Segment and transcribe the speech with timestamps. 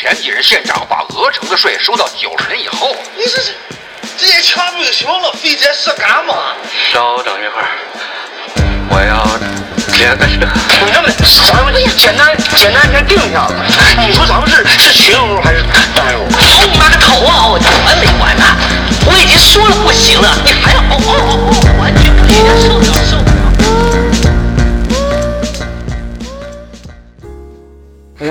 [0.00, 3.52] 前几任县长把鹅城的税收到九十年以后，你这是
[4.16, 5.32] 直接抢不就行了？
[5.32, 6.54] 费这事干嘛？
[6.92, 7.66] 稍等一会儿，
[8.90, 9.26] 我要
[9.98, 10.38] 连个是。
[10.78, 11.12] 同志们，
[11.52, 13.54] 咱们简单简单先定一下子。
[13.98, 15.64] 你说咱们是是群殴还是
[15.96, 16.22] 单殴？
[16.70, 17.48] 你妈个头啊！
[17.48, 18.44] 我完没完呢？
[19.04, 21.58] 我已经说了不行了，你还要哦哦哦哦！
[21.80, 22.38] 完全可以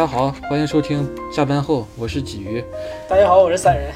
[0.07, 2.63] 家好，欢迎收听下班后，我是鲫鱼。
[3.09, 3.91] 大家好，我是散人。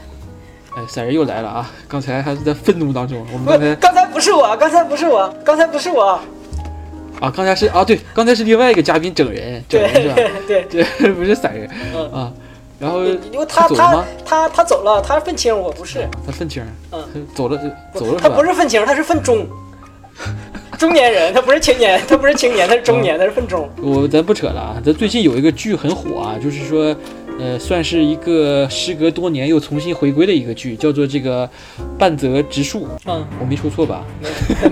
[0.76, 1.72] 哎，散人又来了啊！
[1.88, 6.20] 刚才还是在愤怒当中，我们刚才，刚才不是我，刚才不是我，刚才不是我。
[7.22, 10.16] 啊，刚才是啊，对，刚才是另外一个嘉宾整人，整人是吧？
[10.46, 10.64] 对，
[11.00, 12.34] 对，不是散人嗯，啊。
[12.78, 14.04] 然后因为他他？
[14.26, 16.06] 他他走了，他是愤青，我不是。
[16.26, 17.58] 他愤青，嗯他走了，
[17.94, 19.48] 走了他不是是愤青，他是愤中。
[20.82, 23.70] 中年人，他不是青年，他不是青年，他是中年，他是粪中。
[23.80, 26.96] 我咱不扯了啊，咱最近有一个剧很火啊，就是说，
[27.40, 31.48] 呃，算是一个时隔多年又重新回归的一个剧，叫做这个
[32.00, 34.04] 半泽直树，嗯，我没说错吧？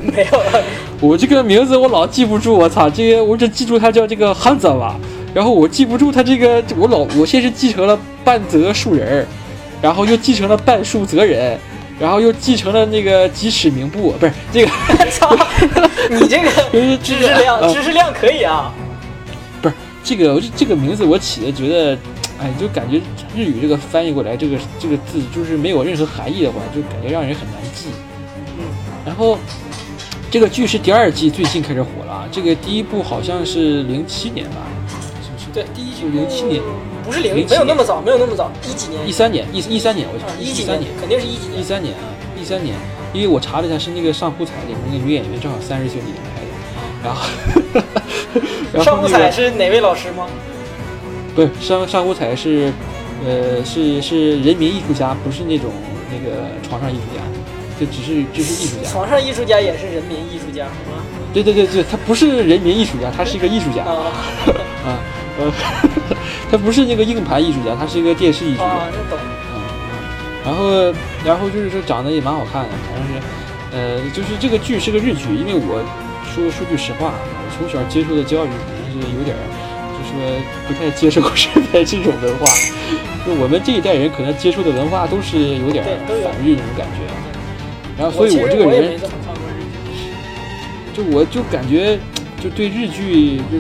[0.02, 0.42] 没 有，
[1.08, 5.00] 我这个名字我老记不住，我操，这个我只记住他叫这个汉泽吧，
[5.32, 9.26] 然后我记不住他这个，我老我先是记成了半泽树人儿，
[9.80, 11.56] 然后又继承了半树泽人，
[12.00, 14.72] 然后又继承了那个几尺名部，不是这个，
[15.12, 15.36] 操！
[16.10, 18.74] 你这个就是知识量，呃知识量可以啊。
[19.62, 21.98] 不是这个，我这这个名字我起的觉得，
[22.40, 23.02] 哎，就感觉
[23.36, 27.88] 日语这个翻译过来这个这个字就是没有任何含义的话，就感觉让人很难记。
[28.58, 28.64] 嗯，
[29.06, 29.38] 然后
[30.32, 34.66] 这个剧是第二季最近开始火了啊，这个第一部好像是零七年吧，
[35.22, 35.46] 是不是？
[35.54, 36.62] 对，第一季零七年。
[37.10, 39.12] 不是零，没有那么早，没有那么早，一几年一？
[39.12, 41.64] 三年，一一三年，我啊，想一几三年，肯定是一几一。
[41.64, 42.06] 三年啊，
[42.40, 42.76] 一三年，
[43.14, 46.54] 因为我查了一下，是那个上户彩里面那个女演员正好三十岁那年拍的，
[47.04, 47.26] 然后，
[48.74, 50.28] 然上户彩是哪位老师吗？
[51.34, 52.72] 不是上上户彩是，
[53.26, 55.72] 呃，是是人民艺术家，不是那种
[56.12, 57.24] 那个床上艺术家，
[57.80, 58.90] 就只是就是艺术家。
[58.92, 61.02] 床上艺术家也是人民艺术家，是吗？
[61.34, 64.12] 对对对对，他不是人民艺术家，他是一个艺术家啊
[64.86, 65.00] 啊，
[65.40, 65.52] 呃，
[66.52, 68.66] 他不是那个硬盘艺术家，他是一个电视艺术家。
[68.66, 69.18] 哦，那懂。
[70.46, 70.94] 然后，
[71.26, 73.22] 然后就是说长得也蛮好看的，反正是，
[73.72, 75.84] 呃，就是这个剧是个日剧，因为我
[76.26, 79.42] 说说句实话，我从小接受的教育可能是有点儿，
[79.96, 80.14] 就说
[80.68, 82.48] 不太接受日本这种文化，
[83.26, 87.08] 就我们这一代人可能接触的文化都是有点反日那种感觉。
[87.98, 89.00] 然后，所以我这个人。
[90.92, 91.98] 就我就感觉
[92.44, 93.58] 就对日剧就，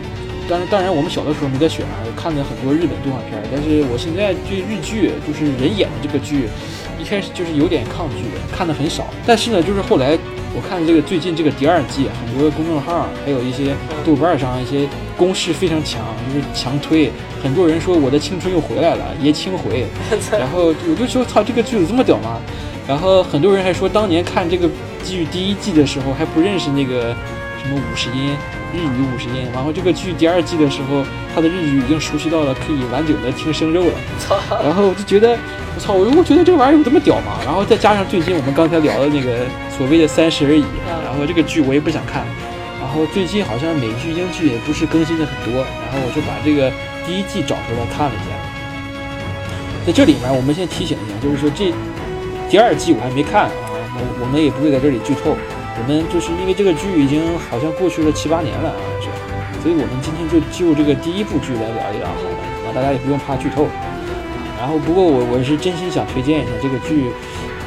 [0.50, 6.50] 当然当然我们小的时候没得选啊，看了很多日本动画片，但是我现在对日剧就是人演的这个剧，
[7.00, 9.06] 一开始就是有点抗拒，看的很少。
[9.26, 10.18] 但是呢，就是后来
[10.56, 16.02] 我看这个最近这个第二季，很多公众号还有一些豆瓣上一些公式非常强，
[16.34, 17.12] 就是强推，
[17.44, 19.86] 很多人说我的青春又回来了，爷青回。
[20.32, 22.42] 然后我就说操，这个剧有这么屌吗？
[22.88, 24.68] 然后很多人还说，当年看这个
[25.06, 27.16] 剧第一季的时候还不认识那个
[27.69, 28.35] 么五十音
[28.74, 33.94] 日语五十音，然后这个剧第二季的时候，他的日语已经熟悉到了可以完整的听生肉了。
[34.19, 34.38] 操！
[34.63, 35.38] 然后我就觉得，
[35.75, 37.40] 我操，我我觉得这玩意儿有这么屌吗？
[37.46, 40.66] 然后再加上最近我们刚才聊的那个所谓的三十而已，
[41.06, 42.25] 然后这个剧我也不想看。
[42.79, 46.72] 然后最近好像美剧、英剧也不是更新的很多，然后我就把这个
[47.06, 48.35] 第一季找出来看了一下。
[49.85, 51.74] 在这里面，我们先提醒一下，就是说这
[52.50, 53.52] 第二季我还没看啊，
[53.94, 55.38] 我我们也不会在这里剧透。
[55.78, 63.68] 我们就是因为这个剧已经好像过去了七八年了，好像是，所以我们今天就就这个第一部剧来聊一聊好了，啊，大家也不用怕剧透。
[64.59, 67.12] 然后不过我我是真心想推荐一下这个剧，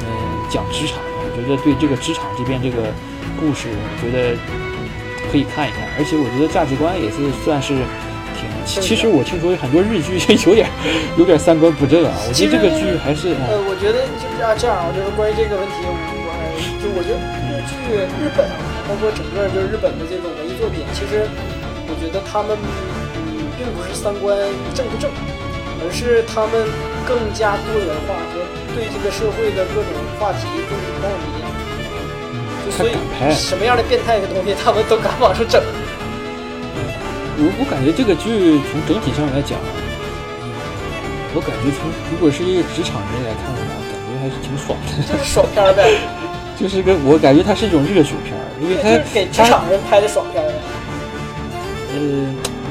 [0.05, 0.07] 嗯、
[0.49, 2.93] 讲职场，我觉得对这个职场这边这个
[3.39, 4.37] 故事，我觉得
[5.31, 7.73] 可以看一看，而且我觉得价值观也是算是
[8.37, 8.45] 挺。
[8.63, 10.69] 其其实我听说很多日剧 有点
[11.17, 15.81] 有点三观不正啊，我觉得这个剧还是呃，我觉得就是啊，这样啊，就是关于这个问题，
[16.79, 17.19] 就我觉得
[17.49, 17.75] 日剧
[18.19, 18.55] 日本啊，
[18.87, 21.27] 包括整个就是日本的这种文艺作品，其实
[21.87, 24.37] 我觉得他们嗯，并不是三观
[24.73, 25.11] 正不正，
[25.81, 26.67] 而是他们
[27.07, 28.43] 更加多元化和
[28.75, 31.25] 对这个社会的各种话题更有道理。
[32.63, 35.61] 就所以他敢拍什么样的变态的东西，他们都敢往出整。
[37.35, 39.59] 我我感觉这个剧从整体上来讲，
[41.35, 45.01] 我感觉从如果是一个职场人来看的话，感觉还是挺爽的。
[45.03, 45.99] 就是爽片呗，
[46.59, 50.47] 就是个我感觉它是一种热血片儿，因为它就是给职场人拍的爽片儿。
[51.93, 51.99] 呃，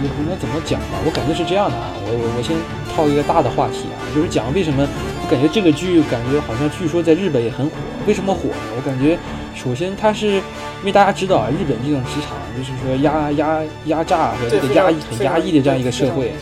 [0.03, 2.57] 也不能怎么讲吧，我感觉是这样的啊，我我我先
[2.95, 4.83] 套一个大的话题啊，就是讲为什么
[5.23, 7.73] 我感觉这个剧感觉好像据说在日本也很火，
[8.07, 8.75] 为什么火呢？
[8.75, 9.17] 我感觉
[9.55, 10.43] 首先它是
[10.83, 16.35] 因为大家知道啊，日本这种职场就是说压压压榨和这个压抑很压抑的这样一个社会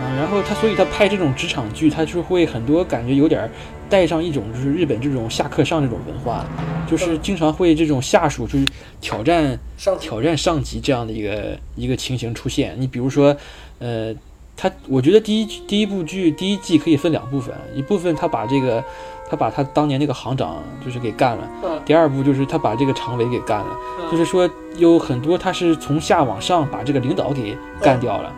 [0.00, 3.50] 啊，啊，然后他所以他拍这种职场剧，他就会很多感觉有点儿
[3.88, 6.44] 带上一种就是日本这种下课上这种文化，
[6.88, 8.66] 就是经常会这种下属就是
[9.00, 12.74] 挑战上挑战上级这样的一个一个情形出现。
[12.78, 13.36] 你比如说，
[13.78, 14.14] 呃，
[14.56, 18.84] 他我觉得第一第一部剧第一季可以分两部分，一部分他把这个
[19.28, 21.80] 他把他当年那个行长就是给干了，嗯。
[21.84, 24.10] 第二部就是他把这个常委给干了，嗯。
[24.10, 28.32] 就是说有很多他是从下往上把这个领导给干掉了，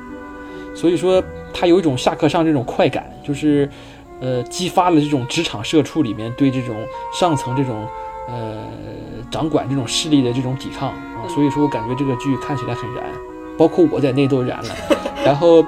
[0.75, 1.23] 所以说
[1.53, 3.69] 他有一种下课上这种快感，就是
[4.21, 6.77] 呃激发了这种职场社畜里面对这种
[7.13, 7.87] 上层这种
[8.29, 8.65] 呃
[9.31, 13.05] 掌管这种势力的这种抵抗啊，所以说我感觉这个剧看起来很燃，
[13.59, 14.75] 包括我在内都燃了。
[15.25, 15.65] 然后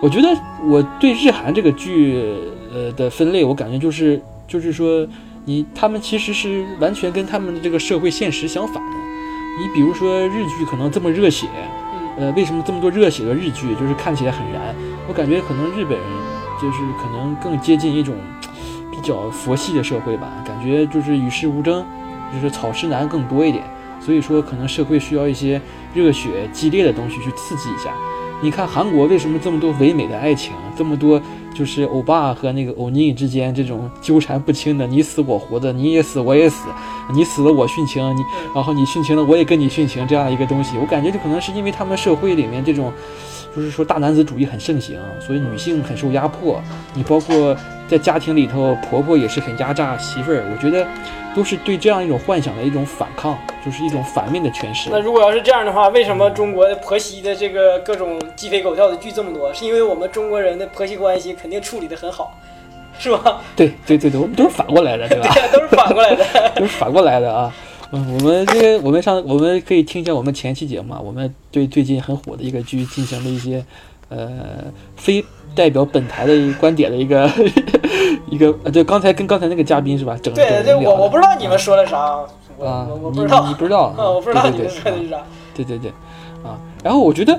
[0.00, 0.28] 我觉得
[0.64, 2.34] 我对日韩这个剧
[2.72, 5.06] 呃的分类，我感觉就是就是说
[5.44, 8.96] 你他们其实是完全跟他们的这个社会现实相反的。
[9.60, 11.46] 你比如说日剧可能这么热血，
[12.18, 14.74] 呃，为什么这么多热血的日剧就是看起来很燃？
[15.10, 16.06] 我感觉可能日本人
[16.62, 18.14] 就是可能更接近一种
[18.92, 21.84] 比较佛系的社会吧，感觉就是与世无争，
[22.32, 23.64] 就是草食男更多一点，
[23.98, 25.60] 所以说可能社会需要一些
[25.92, 27.90] 热血激烈的东西去刺激一下。
[28.40, 31.20] 你看韩国为什么这么多唯美的爱情，这么多
[31.52, 36.68] 就是欧巴和那个欧尼之间这种纠缠不清的你死我活的，你也死我也死，
[37.12, 38.20] 你死了我殉情，你
[38.54, 42.92] 然后你殉情了我也跟你殉情这样一个东西，我感觉就可能是因为他们社会里面这种，
[43.54, 46.62] 就是说大男子主义很盛行，所以女性很受压迫。
[46.94, 47.56] 你包括
[47.88, 50.86] 在家庭里头，婆婆也是很压榨媳妇儿，我觉得
[51.34, 54.88] 都是对这样一种幻想的一种反抗，就是一种反面的诠释。
[54.90, 59.52] 那如果要是这样的话，为什么中国的婆媳的这个各种鸡飞狗跳的剧这么多？
[59.52, 62.38] 是因为我们中国人的婆媳关系肯定处理得很好，
[62.98, 63.40] 是吧？
[63.56, 65.28] 对对对对，我们都是反过来的，对吧？
[65.34, 66.24] 对呀，都是反过来的。
[66.54, 67.52] 都是反过来的啊。
[67.92, 73.64] 嗯，我们这个，我们上，我们可以听一下我们前期节目啊，我们对最近很火的一个剧进行了一些，
[74.08, 74.28] 呃，
[74.96, 75.24] 非
[75.56, 77.28] 代表本台的观点的一个
[78.30, 80.16] 一个，呃，对，刚才跟刚才那个嘉宾是吧？
[80.22, 81.98] 整对对，整聊的我我不知道你们说了啥，
[82.64, 85.16] 啊你不知道，你不知道啊，我不知道对对对你们说的是啥。
[85.52, 85.90] 对对对，
[86.44, 87.36] 啊，然后我觉得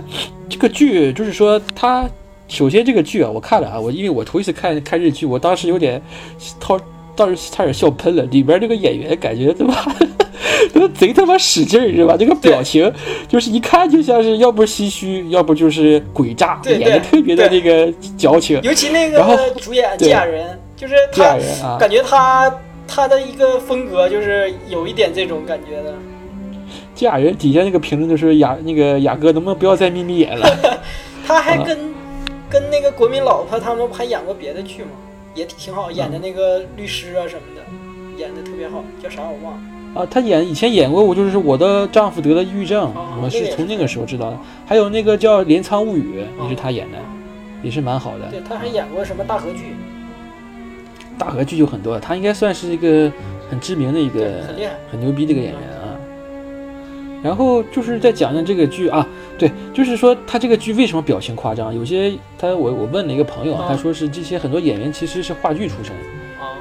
[0.49, 2.09] 这个剧就是说它，
[2.49, 6.01] 首先这个剧啊，我看了啊，我因为我头一次看看日剧，我当时有点，
[6.59, 6.77] 当
[7.25, 9.75] 当时差点笑喷了，里边这个演员感觉他妈。
[10.73, 12.15] 都贼他妈使劲儿是吧？
[12.17, 12.91] 这个表情
[13.27, 18.59] 就是一看就像是要不唏嘘，要不就是鬼诈，对演的特别的那个矫情。
[18.63, 19.19] 尤其那个
[19.59, 22.53] 主演对季亚人，就是他，感觉他
[22.87, 25.93] 他的一个风格就是有一点这种感觉的。
[26.95, 30.47] 纪雅人底下那个评论就是雅那个雅哥能不能不要再眯眯眼了？
[31.25, 31.77] 他还啊跟、
[32.49, 34.89] 跟那个国民老婆他们不还演过别的剧吗？
[35.33, 37.61] 也挺好，演的那个律师啊什么的，
[38.17, 39.61] 演的特别好，叫啥我忘了。
[39.93, 44.39] 啊，他演以前演过，我就是我的丈夫得了抑郁症，哦我是是从那个时候知道的。
[44.65, 46.97] 还有那个叫《镰仓物语》，也是他演的，
[47.61, 48.29] 也是蛮好的。
[48.31, 49.75] 对，他还演过什么大河剧，
[51.17, 53.11] 大河剧有很多，他应该算是一个
[53.49, 55.80] 很知名的一个很厉害很牛逼的一个演员啊。
[57.23, 59.07] 然后就是再讲讲这个剧啊，
[59.37, 61.73] 对，就是说他这个剧为什么表情夸张？
[61.73, 65.95] 有些他我我问了一个朋友，啊他说是这些很多演员其实是话剧出身
[66.39, 66.57] 啊，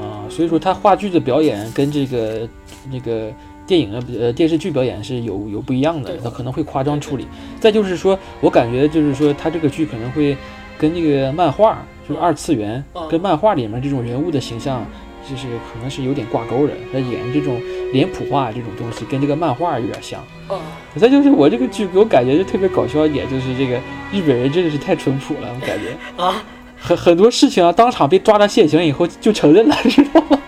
[0.00, 2.48] 啊，所以说他话剧的表演跟这个
[2.90, 3.30] 那个
[3.64, 7.26] 电影的呃电视剧表演是有有不一样的对，他可能会夸张处理。
[7.60, 10.36] 再就是说我感觉就是说他这个剧可能会
[10.76, 11.78] 跟那个漫画，
[12.08, 14.84] 就是二次元嗯跟漫画里面这种人物的形象。
[15.28, 17.60] 就是可能是有点挂钩的，他演这种
[17.92, 20.20] 脸谱化这种东西，跟这个漫画有点像。
[20.48, 20.60] 啊，
[20.96, 23.76] 再就是我这个剧给我感觉就特别搞笑一点，就是这个
[24.12, 26.42] 日本人真的是太淳朴了，我感觉 啊，
[26.78, 30.38] 很很多事情啊，当场被抓到现行以后就承认了， 知道吗？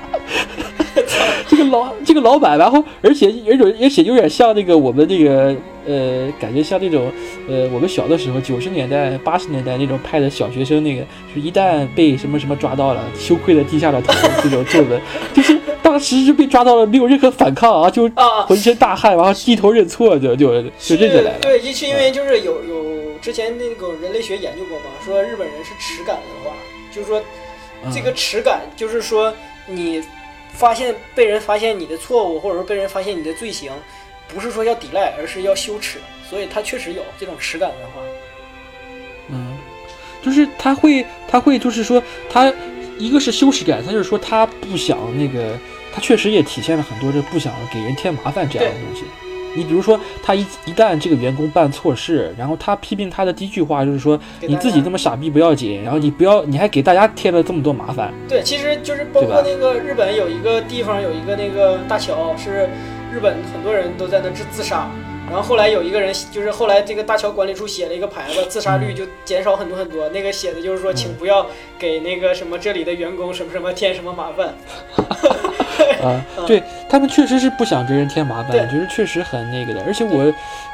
[1.49, 5.54] 这个老这个老板，然后而且而且而且有点像那个我们那个
[5.87, 7.12] 呃，感觉像那种
[7.49, 14.12] 呃，我们小的时候九十年代八十年代那种拍的小学生那个，就是一旦被什么什么抓到了，羞愧的低下了头
[14.43, 15.00] 这种皱纹，
[15.33, 21.38] 就是当时就被抓到了，没有任何反抗啊，就啊浑身大汗，然后低头认错，就就就认下来了。
[21.43, 26.57] 对，是因为就是有有之前那个人类学研究过嘛，说日本人是耻感文化，
[26.93, 27.23] 就是说
[27.93, 29.33] 这个耻感就是说
[29.67, 30.03] 你
[30.53, 33.73] 发现被人发现你的错误，或者说被人发现你的罪行，
[34.28, 38.02] 不是说要抵赖，而是要羞耻，所以他确实有这种耻感文化。
[39.31, 39.57] 嗯，
[40.23, 42.52] 就是他会，他会，就是说，他
[42.99, 45.59] 一个是羞耻感，他就是说他不想那个，
[45.93, 49.04] 他确实也体现了很多这不想给人添麻烦这样的东西。
[49.57, 58.12] 你比如说，他一一旦这个员工办错事，然后他批评他的第一句话就是说，你自己这么傻逼不要紧，然后你不要，你还给大家添了这么多麻烦。
[58.28, 62.69] 对，其实就是包括那个日本有一个地方有一个那个大桥，是
[63.14, 64.90] 日本很多人都在那自自杀，
[65.28, 70.09] 然后后来有一个人，就是后来这个大桥管理处写了一个牌子，自杀率就减少很多很多。
[70.09, 71.47] 那个写的就是说，请不要
[71.78, 74.52] 给那个什么这里的员工什么什么添什么麻烦。
[76.02, 79.83] 啊，对他们确实是不想给人添麻对烦，就是确实很那个的。
[79.87, 80.25] 而且我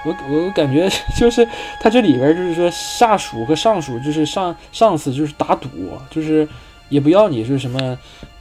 [0.05, 1.47] 我我感觉 就是
[1.79, 5.69] 他这里边就是说下属和上属就是上上司就是打赌，
[6.11, 6.49] 就是
[6.89, 7.97] 也不要你是什么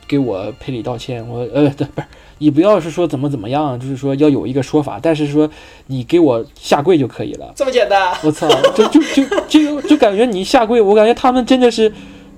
[0.07, 2.07] 给我赔礼道歉，我呃不是。
[2.39, 5.47] 也不要是说怎么怎么样，就是说要有一个说法，但是说
[5.87, 7.53] 你给我下跪就可以了。
[7.55, 8.17] 这么简单？
[8.23, 11.93] 我操，就就就就就感觉你下跪，我感觉他们真的是，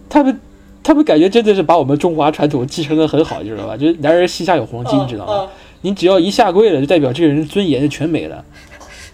[0.10, 0.42] 他们
[0.84, 3.78] 他们感觉真的是把我们中华传统继承的很好，你知道吧？
[3.78, 5.34] 就是男人膝下有黄金，你知道吗？
[5.34, 5.48] 啊，
[5.82, 8.44] 你只要一下跪了，就代表这个人尊严就全没了。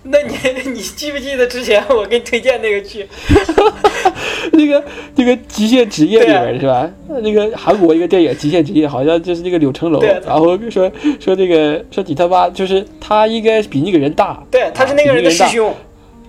[0.04, 3.06] 那你你记不记得之前我给你推荐那个剧？
[4.54, 4.84] 那个
[5.16, 6.90] 那个极限职业里面是吧？
[7.22, 15.74] 那个韩国一个电影《极限职业》，好像就是那个柳成龙对，然后说说那个说你他妈就是他应该比那个人大，对，他是那个人的师兄。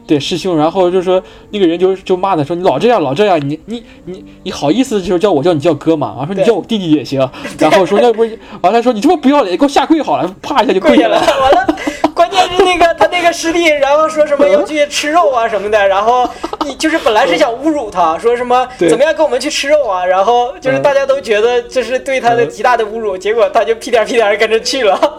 [0.06, 6.14] 对师兄，然后就说那个人就就骂他说你老这样老这样，你你你你好意思就是叫我叫你叫哥嘛？
[6.16, 7.20] 然后说你叫我弟弟也行，
[7.58, 11.40] 然后说要不是完了说你这么不要脸，给我下跪好了，啪一下就跪下了，跪下了。
[11.42, 11.76] 完了，
[12.28, 16.28] 关键是那个他那个师弟，然后说什么要去吃肉啊什么的，然后
[16.64, 25.18] 你就是本来是想侮辱他，说什么怎么样跟我们去吃肉啊，然后就是嗯大家都觉得这是对他的极大的侮辱，结果他就屁颠屁颠跟着去了。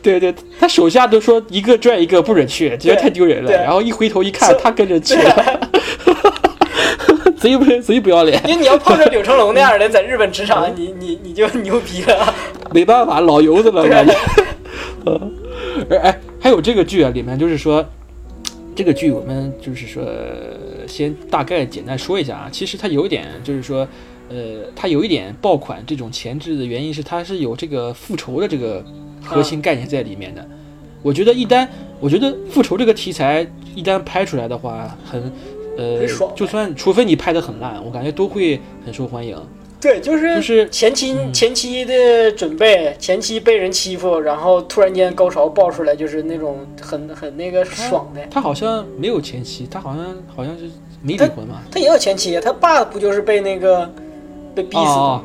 [0.00, 3.50] 对对，他手下都说一个拽一个不准去，觉得太丢人了。
[3.50, 5.60] 然后一回头一看，他跟着去了，
[7.40, 8.40] 贼 不贼不要脸。
[8.46, 12.32] 因为你要碰着柳成龙那样的，在日本职场，你你你就牛逼了。
[12.72, 14.14] 没办法，老油子了，对感觉。
[15.06, 15.32] 嗯，
[15.90, 17.84] 而哎，还有这个剧啊，里面就是说，
[18.74, 20.04] 这个剧我们就是说，
[20.86, 22.48] 先大概简单说一下啊。
[22.50, 23.86] 其实它有一点就是说，
[24.28, 28.84] 呃，它有一点爆款这种前置的原因是，它是有这个复仇的这个
[29.22, 30.46] 核心概念在里面的。
[31.02, 31.66] 我觉得一旦
[32.00, 35.32] 我觉得复仇这个题材一旦拍出来的话，很。
[35.78, 36.04] 呃，
[36.34, 39.38] 就算除非你拍的很烂，我感觉都会很受欢迎。
[39.80, 48.20] 对，就是就是前期、嗯前期的准备，前期被人欺负，然后突然间高潮爆出来，就是那种很很那个爽的。
[48.30, 50.04] 他好像没有前妻，他好像
[50.34, 50.64] 好像是
[51.00, 51.62] 没离婚嘛。
[51.70, 53.88] 他也有前妻，他爸不就是被那个
[54.54, 55.20] 被逼死的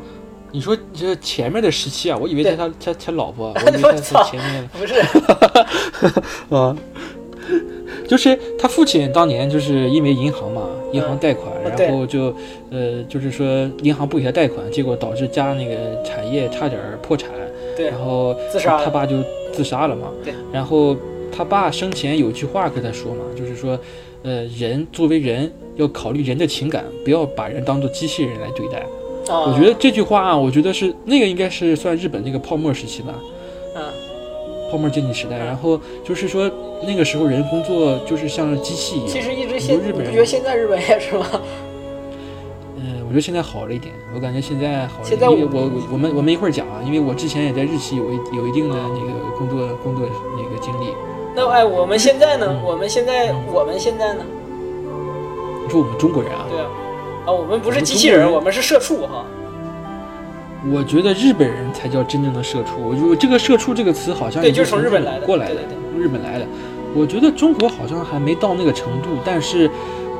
[0.51, 4.93] 你说这前面的时期啊，我以为对他他他老婆，我以为 他我操是前面不是。
[8.13, 12.31] 就是他父亲当年就是因为银行嘛，银行贷款，嗯然后就
[12.69, 17.31] 呃，就是说银行不给他贷款，结果导致家那个产业差点破产，
[17.75, 17.87] 对。
[17.87, 19.15] 然后自杀他爸就
[19.51, 20.11] 自杀了嘛。
[20.23, 20.95] 对，然后
[21.35, 23.79] 他爸生前有句话跟他说嘛，就是说，
[24.21, 28.77] 呃，人作为人要考虑人的情感，不要把人当做机器人来对待。
[29.33, 33.32] 啊，我觉得这句话啊，我觉得是那个应该是算日本那个泡沫时期吧，嗯，
[34.73, 35.37] 泡沫经济时代。
[35.37, 36.49] 然后就是说
[36.81, 39.07] 那个时候人工作就是像机器一样。
[39.07, 41.27] 其实一直现，很多日本人你不觉得现在日本也是吗？
[42.77, 45.09] 嗯， 我觉得现在好了一点，我感觉现在好了一点。
[45.09, 45.35] 现在我
[45.91, 50.87] 我们我们一会儿讲啊，因为我之前也在日企有一有一定的那个工作工作那个经历。
[51.35, 52.47] 那哎，我们现在呢？
[52.49, 54.25] 嗯我们现在我们现在呢？
[55.63, 56.67] 你说我们中国人啊，对啊，
[57.27, 59.23] 啊，我们不是机器人，我们人我们是社畜哈。
[60.71, 62.81] 我觉得日本人才叫真正的社畜。
[62.81, 66.45] 我就这个“社畜”这个词好像对也就是从日本来的过来的，对日本来的。
[66.95, 69.69] 我觉得中国好像还没到那个程度，但是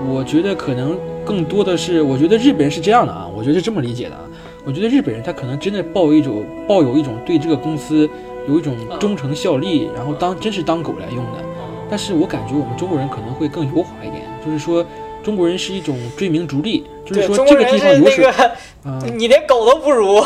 [0.10, 4.22] 我觉得可能更多的是，我觉得日本人是这样的啊，我觉得是这么理解的啊。
[4.66, 8.10] 我觉得日本人他可能真的抱有一种抱有一种对这个公司
[8.48, 11.44] 有一种忠诚效力，然后当真是当狗来用的。
[11.90, 14.84] 但是我感觉我们中国人可能会更油滑一点，就是说
[15.24, 19.04] 中国人是一种追名逐利，就是，说这个地方有水那个，啊。
[19.16, 20.22] 你连狗都不如。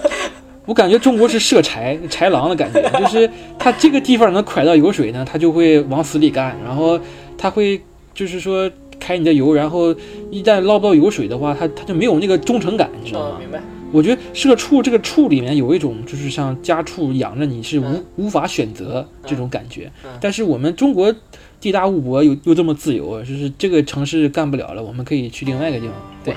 [0.64, 3.28] 我感觉中国是射豺豺狼的感觉，就是
[3.58, 7.00] 他这个地方能蒯到油水呢，他就会往死里干，然后
[7.36, 7.80] 他会
[8.14, 9.94] 就是说开你的油，然后
[10.30, 13.36] 一旦捞不到油水的话，他他就没有那个忠诚感，你知道哦，吗？
[13.40, 13.60] 明白。
[13.90, 21.10] 我觉得社畜这个畜里面有一种就是像家畜养着你是无、嗯无法选择这种感觉，嗯但是我们中国
[21.60, 26.34] 地大物博又又这么自由，就是这个城市干不了了，我们可以去另外一个地方对。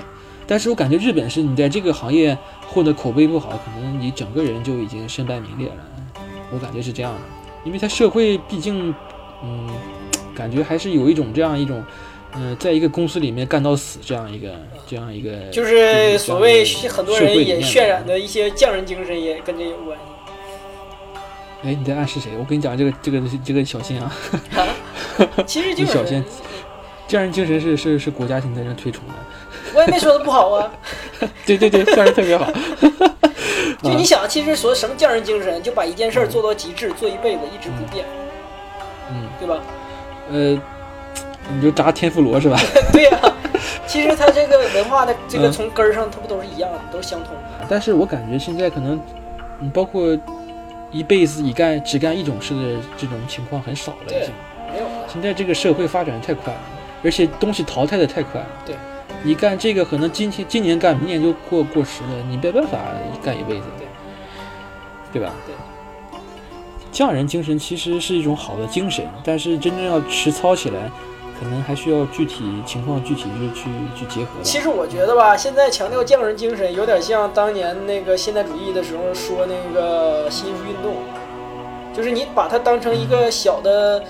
[0.47, 2.37] 但是我感觉日本是你在这个行业
[2.67, 5.75] 混的口碑不好，可能你整个人就已经身败名裂了。
[6.51, 7.19] 我感觉是这样的，
[7.63, 8.93] 因为他社会毕竟，
[9.43, 9.69] 嗯，
[10.35, 11.81] 感觉还是有一种这样一种，
[12.33, 14.49] 嗯、在一个公司里面干到死这样一个
[14.85, 18.13] 这样一个，就是所谓很多人也渲染的。
[18.13, 20.03] 的一些匠人精神也跟这有关系。
[21.63, 22.31] 哎，你在暗示谁？
[22.37, 24.11] 我跟你讲，这个这个这个小心啊，
[25.45, 26.23] 其实就小心，
[27.07, 29.13] 匠人精神是是是国家现在正推崇的。
[29.73, 30.71] 我也没说的不好啊。
[31.45, 32.51] 对对对，匠人特别好。
[33.81, 38.05] 就你想，其实说什么匠人精神，就把一件事儿做到极致，做一辈子一直不变，
[39.09, 39.59] 嗯，对吧？
[40.31, 40.61] 呃，
[41.53, 42.59] 你就炸天妇罗是吧？
[42.93, 43.19] 对呀、
[43.87, 47.65] 其实它这个文化的这个嗯从根儿上，它不都是一样的，都是相通的。
[47.67, 49.01] 但是我感觉现在可能，
[49.61, 50.15] 嗯，包括
[50.91, 54.33] 一辈子一干只干一种事的这种情况很少了，已经。
[54.71, 55.07] 没有了。
[55.07, 56.59] 现在这个社会发展太快了，
[57.03, 58.47] 而且东西淘汰的太快了。
[58.65, 58.75] 对，
[59.23, 62.77] 你干这个可能今天今年干，明年就过过时了，你没办法
[63.23, 63.87] 干一辈子，对
[65.13, 65.33] 对吧？
[65.45, 65.55] 对。
[66.91, 70.91] 匠人精神其实是一种好的精神，但是真正要实操起来，
[71.39, 74.31] 可能还需要具体情况具体去去去结合。
[74.43, 80.95] 其实我觉得吧，现在强调匠人精神，有点像当年那个现代主义的时候说那个新艺术运动，
[81.93, 84.03] 就是你把它当成一个小的，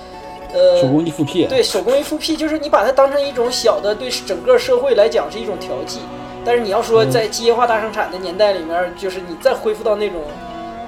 [0.53, 6.00] 呃，手工艺复辟，对手工艺复辟，就是你把它当成一种小的，对整个社会来讲是一种调剂。
[6.43, 10.17] 但是你要说嗯在机械化大生产的年代里面，就是你再恢复到那种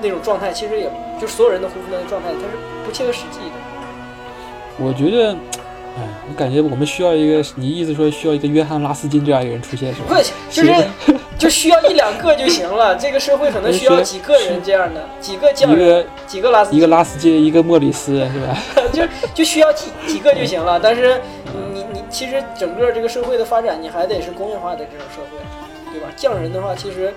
[0.01, 0.91] 那种状态，其实也
[1.22, 3.55] 就所有人都恢复到那状态，它是不切合实际的。
[4.79, 5.32] 我觉得，
[5.96, 10.08] 哎，我感觉我们需要一个，你意思说需要一个约翰拉斯金这样一个人出现是吧？
[10.10, 10.15] 不，
[10.50, 10.74] 就是
[11.44, 12.96] 就需要一两个就行了。
[13.00, 18.58] 这个社会可能需要几个人这样的，几个匠一人，个几个拉斯一个拉斯金，一个莫里斯是吧？
[18.94, 20.80] 就就需要几几个就行了。
[20.80, 21.20] 但是
[21.74, 25.38] 你你其实整个这个社会的发展，你还得是工业化的这种社会，
[25.92, 26.08] 对吧？
[26.16, 27.14] 匠人的话，其实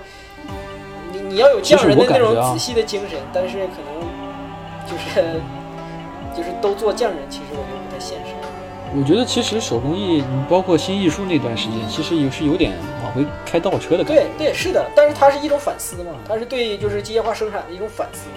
[1.13, 4.07] 你你要有匠人的那种仔细的精神，但是可能
[4.85, 5.39] 就是
[6.35, 8.36] 就是都做匠人，其实我觉得不太现实。
[8.95, 14.23] 我觉得其实手工艺，你包括新艺术那段时间，其实也是有点往回开倒车的感觉。
[14.37, 18.27] 对对是的，但是它是一种反思嘛，它是对就是机械化生产的一种反思。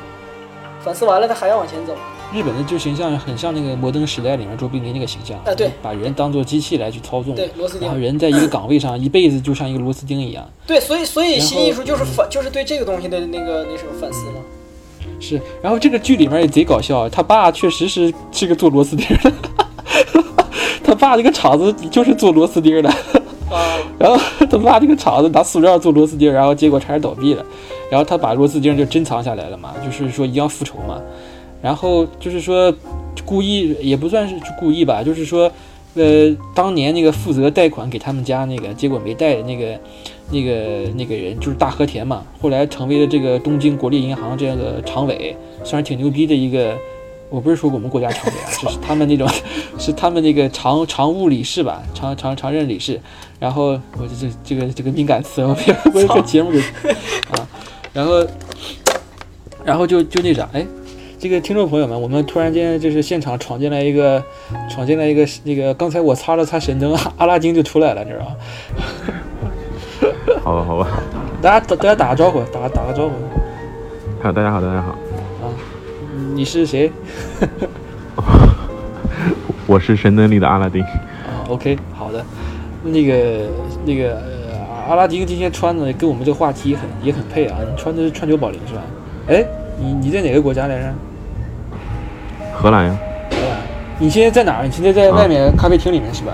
[0.83, 1.95] 反思完了，它还要往前走。
[2.33, 10.49] 日本的就形象很像那个摩登时代里面卓别林那个形象，啊对把人当做机器来去操纵，对螺丝钉然后人在一个岗位上一辈子就像一个螺丝钉一样。
[10.67, 14.41] 对，所以所以新艺术就是反，就是对这个东西的那个那什么反思嘛。
[15.21, 19.33] 是，然后这个剧里面也贼搞笑，他爸确实是是个做螺丝钉的，
[20.83, 22.89] 他爸这个厂子就是做螺丝钉的，
[23.51, 24.19] 啊， 然后
[24.51, 27.45] 他爸这个厂子拿塑料做螺丝钉，然后结果差点倒闭了，
[27.91, 31.01] 然后他把螺丝钉就珍藏下来了嘛，就是说一样复仇嘛，
[31.63, 32.75] 然后就是说
[33.25, 35.51] 故意也不算是故意吧，就是说。
[35.95, 39.77] 呃，当年那个负责贷款给他们家那个，结果没贷那个，
[40.31, 46.77] 那个那个人就是大和田嘛，后来成为了这个东京国立银行这样的常委，算是挺牛逼的一个。
[47.29, 49.29] 我不是说我们国家常委啊， 就是他们那种，
[49.79, 53.01] 是他们那个常常务理事吧，常常常任理事。
[53.39, 56.59] 然后我这这这个这个敏感词，我别我这节目给
[57.31, 57.49] 啊，
[57.93, 58.27] 然后
[59.65, 60.67] 然后就就那啥，哎，
[61.21, 64.21] 这个听众朋友们，我们突然间就是现场闯进来一个，
[64.69, 68.37] 闯进来一个那个，刚才我擦了擦神灯，阿拉丁就出来了，你知道吗？
[70.43, 70.89] 好吧，好吧，
[71.43, 73.13] 大家大家打个招呼，打打个招呼。
[74.23, 74.91] 好，大家好，大家好，
[75.43, 75.53] 啊
[76.35, 76.91] 你是谁？
[79.67, 80.83] 我是神灯里的阿拉丁。
[80.83, 82.25] 啊，OK，好的。
[82.83, 83.49] 那个
[83.85, 88.81] 那个呃，阿拉丁今天穿的跟我们这个话题很也很配啊，你穿的是川久保玲是吧？
[89.29, 89.45] 哎，
[89.79, 90.93] 你你在哪个国家来着？
[92.55, 92.97] 荷兰呀？
[93.31, 93.61] 荷兰。
[93.99, 94.65] 你现在在哪儿？
[94.65, 96.33] 你现在在外面咖啡厅里面是吧？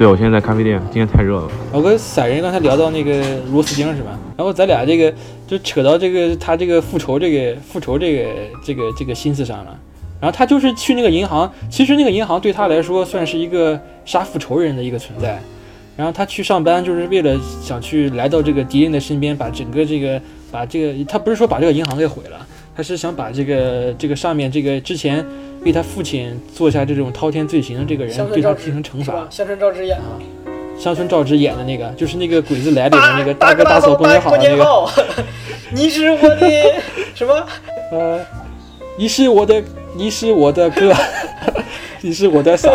[0.00, 1.48] 对，我现在在咖啡店，今天太热了。
[1.70, 4.18] 我跟散人刚才聊到那个螺丝钉是吧？
[4.34, 5.12] 然后咱俩这个
[5.46, 8.30] 就扯到这个他这个复仇这个复仇这个
[8.64, 9.78] 这个这个心思上了。
[10.18, 15.38] 然后他就是去那个银行，其实那个银行对他来说算是一个杀父仇人的一个存在。
[15.98, 20.18] 然后他去上班就是为了想去来到这个敌人的身边，把整个这个
[20.50, 22.46] 把这个他不是说把这个银行给毁了，
[22.80, 25.22] 他是想把这个这个上面这个之前
[25.66, 29.26] 为他父亲做下这种滔天罪行的这个人对他进行惩罚是吧？。
[29.28, 30.04] 香川照之演的。
[30.78, 34.64] 香川照之演的那个，就是那个《鬼子来》里面那个大哥大嫂过年好过那个，
[35.76, 36.50] 你是我的
[37.14, 37.46] 什么？
[37.92, 38.18] 呃，
[38.96, 39.62] 你是我的，
[39.94, 40.90] 你是我的哥，
[42.00, 42.74] 你是我的嫂。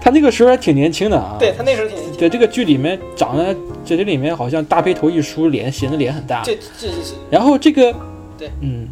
[0.00, 1.36] 他那个时候还挺年轻的啊。
[1.38, 2.20] 对他那时候挺年轻。
[2.20, 6.42] 在这个剧里面长得，在这里面好像大背头一梳，脸显得脸很大。
[6.42, 7.92] 这这这是然后这个，
[8.38, 8.88] 对，嗯，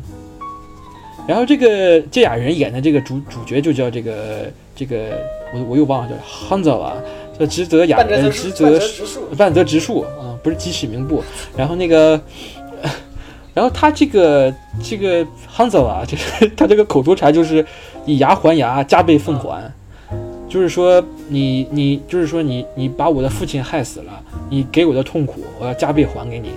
[1.27, 5.11] 然后这个这俩人演的这个主主角就叫这个这个，
[5.55, 6.97] 我我又忘了叫汉泽啊，
[7.39, 9.21] 叫直泽雅人，直直树，半泽泽直树。
[9.37, 11.23] 半泽直树啊，不是鸡屎名部。
[11.57, 12.21] 然后那个，
[13.55, 17.65] 然后他这个这个汉泽啊，就是他这个口头禅就是
[18.07, 19.73] 以牙还牙，加倍奉还。
[20.49, 24.20] 就是说你你就是说你你把我的父亲害死了，
[24.51, 26.51] 你给我的痛苦，我要加倍还给你。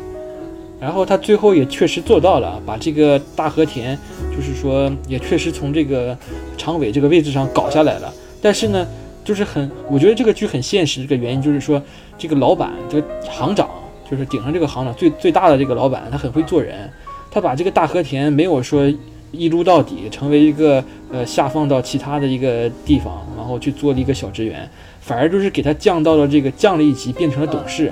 [0.82, 3.98] 然后他最后也确实做到了，把这个大和田，
[4.36, 6.18] 就是说也确实从这个
[6.58, 8.14] 常委这个位置上搞下来了。
[8.42, 8.86] 但是呢，
[9.24, 11.82] 就是很，我觉得这个剧很现实，这个原因就是说，
[12.18, 13.70] 这个老板，这个行长，
[14.12, 16.90] 就是顶上这个行长最最大的这个老板，他很会做人，
[17.32, 18.92] 他把这个大和田没有说
[19.32, 24.70] 一撸到底，成为一个呃下放到其他的一个地方，然后去做了一个小职员，
[25.06, 27.92] 反而就是给他降到了这个降了一级，变成了董事，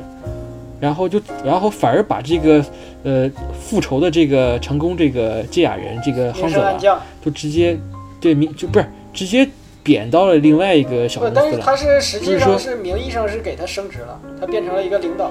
[0.79, 2.65] 然后就然后反而把这个
[3.03, 7.01] 呃复仇的这个成功这个这雅人这个明夯走了，升暗降。
[7.23, 7.77] 就直接
[8.21, 9.47] 对名就不是直接
[9.83, 11.41] 贬到了另外一个小，公司了。
[11.41, 15.29] 但是他是实际上是名义上是给他升职了，他变成了一个领导，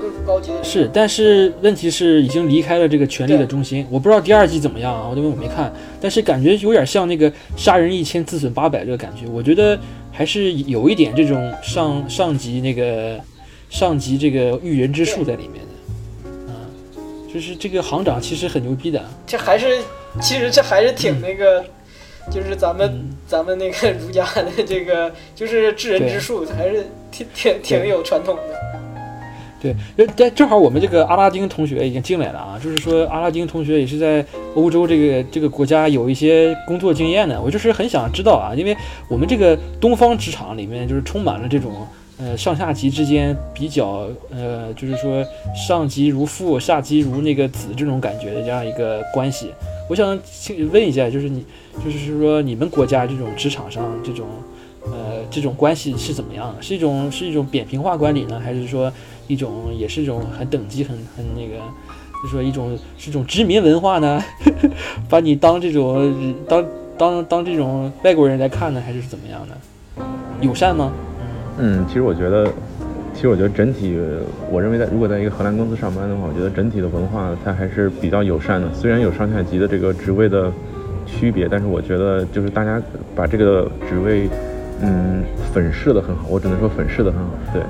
[0.00, 0.50] 更高级。
[0.62, 3.86] 是，但是问题是已经离开了这个权力的中心。
[3.90, 9.26] 我不知道第二季怎么样啊，因为我没看，但是感觉有点像那个杀人一千自损八百这个感觉。
[9.30, 9.78] 我觉得
[10.12, 13.18] 还是有一点这种上上级那个
[13.70, 16.52] 上级这个育人之术在里面的。
[16.52, 16.54] 啊，
[17.32, 19.02] 就是这个行长其实很牛逼的。
[19.26, 19.78] 这还是
[20.20, 21.64] 其实这还是挺那个，
[22.30, 28.91] 就是咱们、嗯咱们那个儒家的这个就是治人之术，还是挺挺挺有传统的。
[29.62, 38.76] 对，呃但正好我们这个阿拉丁同学已经进来了啊，就是说阿拉丁同学也是在欧洲这个这个国家有一些工作经验的，我就是很想知道啊，因为
[39.08, 41.86] 我们这个东方职场里面就是充满了这种
[42.18, 49.52] 呃上下级之间比较呃就是说上级如父下级如那个子这种感觉的这样一个关系，
[49.88, 51.44] 我想请问一下，就是你
[51.84, 54.26] 就是说你们国家这种职场上这种。
[54.84, 56.60] 呃，这种关系是怎么样的？
[56.60, 58.92] 是一种是一种扁平化管理呢，还是说
[59.32, 61.56] 一种也是一种很等级很很那个，
[62.22, 64.22] 就说一种是一种殖民文化呢？
[65.08, 66.64] 把你当这种当
[66.98, 69.56] 当当这种外国人来看呢，还是怎么样的？
[70.40, 70.92] 友善吗？
[71.58, 72.46] 嗯，其实我觉得，
[73.14, 73.98] 其实我觉得整体，
[74.50, 78.68] 我认为在如果在一个荷兰公司上班的话，我觉得整体的文化它还是比较友善的。
[78.74, 80.50] 虽然有上下级的这个职位的
[81.06, 82.80] 区别，但是我觉得就是大家
[83.14, 84.28] 把这个职位，
[84.80, 86.26] 嗯，粉饰的很好。
[86.28, 87.62] 我只能说粉饰的很好，对，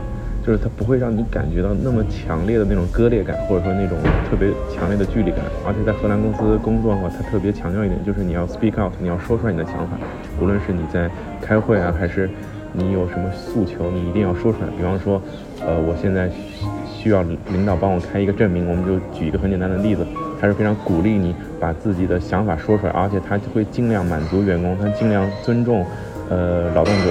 [0.44, 3.96] 就是它不会让你感觉到那么强烈的那种割裂感，或者说那种
[4.28, 5.40] 特别强烈的距离感。
[5.66, 9.96] 而且在荷兰公司工作的话，它特别强调一点，就是你要 speak out，你要说出来你的想法，
[10.40, 11.08] 无论是你在
[11.40, 12.28] 开会啊，还是
[12.72, 14.66] 你有什么诉求，你一定要说出来。
[14.76, 15.22] 比方说，
[15.64, 20.06] 呃，我现在需需要领导帮我开一个证明，我们就举一个很简单的例子，
[20.40, 25.84] 他是非常鼓励你把自己的想法说出来，而且他会尽量满足员工，他尽量尊重
[26.28, 27.10] 呃劳动者。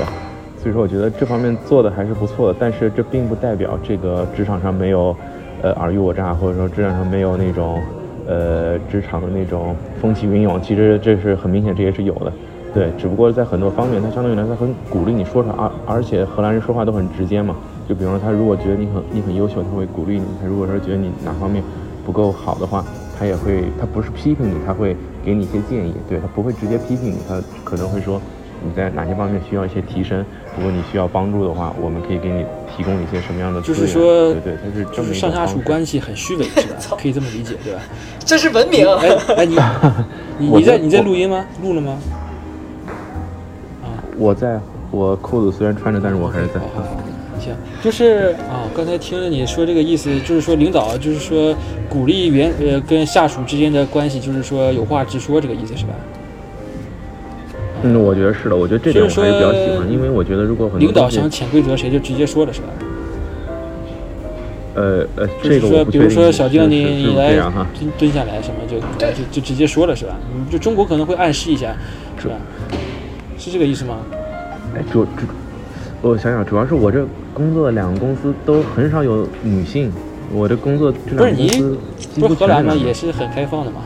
[0.61, 5.15] 所以说，我觉得这方面做的还是不错的，但是这并不代表这个职场上没有
[5.63, 7.81] 呃尔虞我诈，或者说职场上没有那种
[8.27, 10.61] 呃职场的那种风起云涌。
[10.61, 12.31] 其实这是很明显，这也是有的。
[12.75, 17.55] 对，只不过在很多方面，他相对于来说很鼓励你说出来，而而且荷兰人说话都很直接嘛。
[17.89, 21.63] 就比方说，他如果觉得你很你很优秀，他会鼓励你；他如果说觉得你哪方面
[22.05, 22.85] 不够好的话，
[23.17, 24.95] 他也会，他不是批评你，他会
[25.25, 25.93] 给你一些建议。
[26.07, 28.21] 对他不会直接批评你，他可能会说
[28.63, 30.23] 你在哪些方面需要一些提升。
[30.57, 32.45] 如果你需要帮助的话，我们可以给你
[32.75, 33.87] 提供一些什么样的资就源。
[33.87, 36.75] 是说，对对，它是就是上下属关系很虚伪，是吧？
[37.01, 37.79] 可以这么理解，对吧？
[38.19, 38.87] 这是文明。
[38.87, 39.55] 哎哎，你
[40.37, 41.45] 你在你在你在录音吗？
[41.63, 41.97] 录了吗？
[43.83, 44.59] 啊我在
[44.91, 46.59] 我裤子虽然穿着，但是我还是在。
[46.59, 46.87] 好好好
[47.39, 51.55] 行，就是啊，刚才听了你说这个意思，就是说领导就是说
[51.89, 55.93] 鼓励员呃跟下属之间的关系，就是说有话直说，这个意思是吧？
[57.83, 62.67] 嗯，我觉得是的，我觉得这点我还是比较喜欢，因为我觉得如果很多领导想潜规则，谁就直接说了，是吧？
[64.73, 67.33] 呃呃，这个比如说小丁你来。
[67.35, 70.15] 蹲蹲下来什么就就就直接说了，是吧？
[70.33, 71.75] 嗯就中国可能会暗示一下，
[72.17, 72.35] 是吧？
[73.37, 73.97] 是这个意思吗？
[74.75, 75.25] 哎，主主，
[76.01, 79.91] 我想想，主要是我这工作的两个公司都很少有女性，
[80.31, 81.49] 我这工作这不是你
[82.19, 83.81] 不是荷兰的也是很开放的嘛。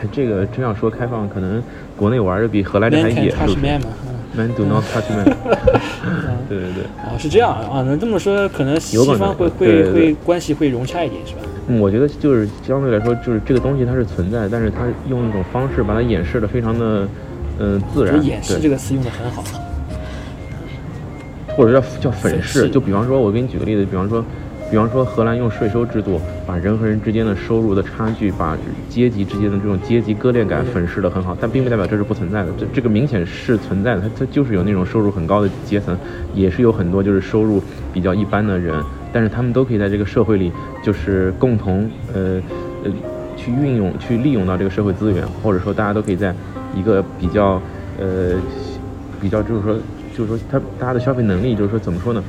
[0.00, 1.62] 哎 这个真要说开放，可能
[1.96, 3.80] 国内玩的比荷兰这还野，是 touch 不是
[4.34, 5.24] man do not touch man。
[6.48, 11.40] 对对对，啊，是这样啊，能这么说，可能西方会会会关系会融洽一点，是吧？
[11.66, 17.08] 嗯，我觉得就是相对来说，就是这个东西它是存在，但是它用一种方式把它掩饰的非常的，
[17.58, 18.24] 嗯、自然。
[18.24, 19.42] 掩饰这个词用的很好。
[21.56, 22.40] 或者叫叫粉。
[22.40, 24.24] 饰就比方说，我给你举个例子，比方说，
[24.70, 28.56] 比方说荷兰用税收制度把人和人之间的收入的差距，把
[28.88, 32.52] 阶级之间的这种阶级割裂感粉饰的很好，但并不代表这是不存在的。
[32.58, 35.96] 这这个明显是存在的，它它就是有那种收入很高的阶层，
[36.34, 37.62] 也是有很多就是收入
[37.94, 40.52] 比较一般的人，但是他们都可以在这个社会里
[40.84, 42.40] 就是共同呃
[42.84, 42.90] 呃
[43.36, 46.34] 去运用去利用到这个社会资源，或者说大家都可以在
[46.74, 47.60] 一个比较
[47.98, 48.34] 呃
[49.18, 49.74] 比较就是说
[50.14, 52.22] 就是说他大家的消费能力就是说怎么说呢？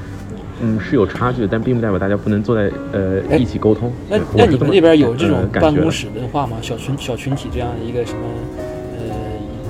[0.62, 3.92] 嗯，是有差距，但并不代表大家不能坐在呃哎一起沟通。
[4.10, 6.58] 那那你们那边有这种办公室文化吗？
[6.62, 8.20] 小群小群体这样一个什么
[8.58, 9.16] 呃，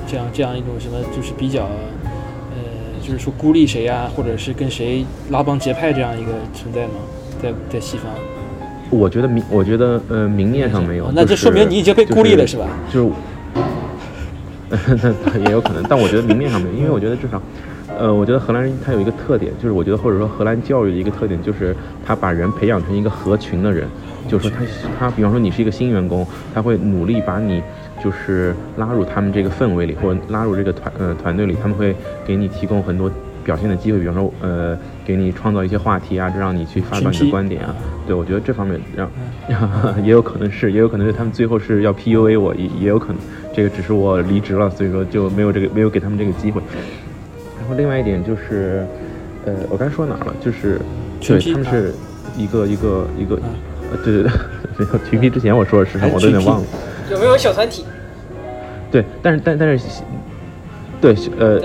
[0.06, 2.58] 这样这样一种什么，就是比较呃，
[3.02, 6.94] 就是说孤立谁啊、或者是跟谁拉帮结派这样一个存在吗？
[7.42, 8.12] 在在西方，
[8.90, 12.66] 我觉得明，我觉得呃，明面上没有，那这说明你已经被孤立了，是吧？
[12.92, 13.10] 就
[14.70, 17.40] 是，那也有可能，但我觉得明面上没有，因为我觉得至少，
[18.00, 23.86] 呃，我觉得荷兰人他有一个特点，就是我觉得或者说荷兰教育的一个特点，就是他把人培养成一个合群的人，
[24.26, 24.64] 就是说他
[24.98, 27.62] 他，比方说你是一个新员工，他会努力把你
[28.02, 31.94] 就是拉入他们这个氛围里，或者拉入这个团呃团队里，他们会
[32.26, 33.10] 给你提供很多。
[33.42, 37.74] 表现的机会，比方说，呃，给你创造一些话题啊，让你去发表你的观点啊。
[38.06, 39.10] 对，我觉得这方面让
[40.04, 43.16] 也有可能是，也有可能是他们最后是要 PUA 我，也也有可能，
[43.54, 46.60] 这个只是我离职了，所以说就没有这个没有给他们这个机会。
[47.76, 48.86] 另外一点就是，
[49.44, 50.34] 呃，我刚才说哪了？
[50.40, 50.80] 就是
[51.20, 51.94] 对他们是
[52.36, 53.36] 一个一个一个，
[53.92, 54.32] 呃，对对对，
[54.78, 56.66] 没有 群批之前我说的是什么，我都有点忘了。
[57.10, 57.84] 有没有小团体？
[58.90, 60.02] 对，但是但但是，
[61.00, 61.60] 对，呃。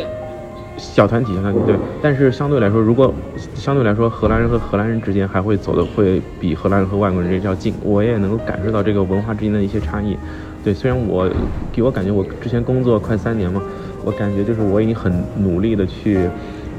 [0.77, 3.13] 小团体，小团体对，但是相对来说，如果
[3.55, 10.17] 相对来说，荷兰人和荷兰人之间还会走的会比荷兰人和外国人之间要近，我也能够感受到这个文化之间的一些差异。
[10.65, 11.29] 对，虽然我
[11.71, 13.61] 给我感觉我之前工作快三年嘛，
[14.05, 16.29] 我感觉就是我已经很努力的去，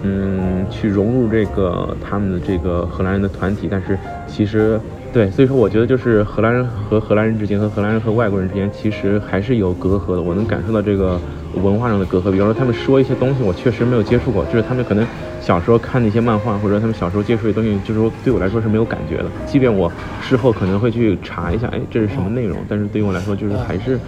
[0.03, 4.81] 嗯，去融入这个他们的这个荷兰人的团体，但是其实
[5.17, 11.19] 对，所以说我觉得就是荷兰人和荷兰人之间和荷兰人和外国人之间其实还是有隔阂的，我能感受到这个。
[11.63, 15.07] 文化上的隔阂，比方说他们说一些东西，我确实没有接触过，就是他们可能
[15.41, 19.25] 小时候看那些漫画，或者他们小时候接触的东西，就是说对我来说是没有感觉的。
[19.47, 23.99] 即便我事后可能会去查一下，哎，这是什么内容，但是对于我来说，就是还是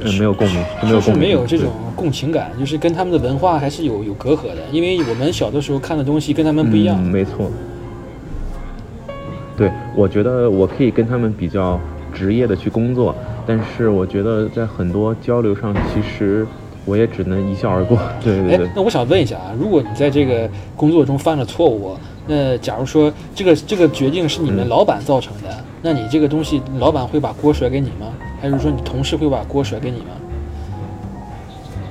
[0.00, 6.96] 呃没有共鸣，没有共鸣，没有这种共情感，就是跟他们的文化还是有有隔阂的，因为我们小的时候看的东西跟他们不一样。
[7.02, 7.50] 没错，
[9.56, 11.78] 对，我觉得我可以跟他们比较
[12.12, 13.14] 职业的去工作，
[13.46, 16.46] 但是我觉得在很多交流上，其实。
[16.84, 17.96] 我也只能一笑而过。
[18.24, 18.68] 对对对。
[18.74, 28.08] 那我想问一下啊，如果你在这个工作中犯了错误，那假如说这个这个决定是你们老板造成的，那你这个东西老板会把锅甩给你吗？
[28.40, 30.06] 还是说你同事会把锅甩给你吗？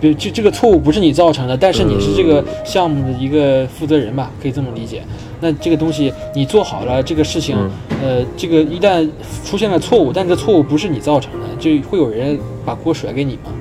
[0.01, 5.03] 对，这这个错误不是你造成的，但是你是这个项目的一个负责人吧，可以这么理解。
[5.39, 7.55] 那这个东西你做好了，这个事情，
[8.03, 9.07] 呃，这个一旦
[9.45, 13.51] 出现了错误，但这错误不是你造成的，就会有人把锅甩给你吗？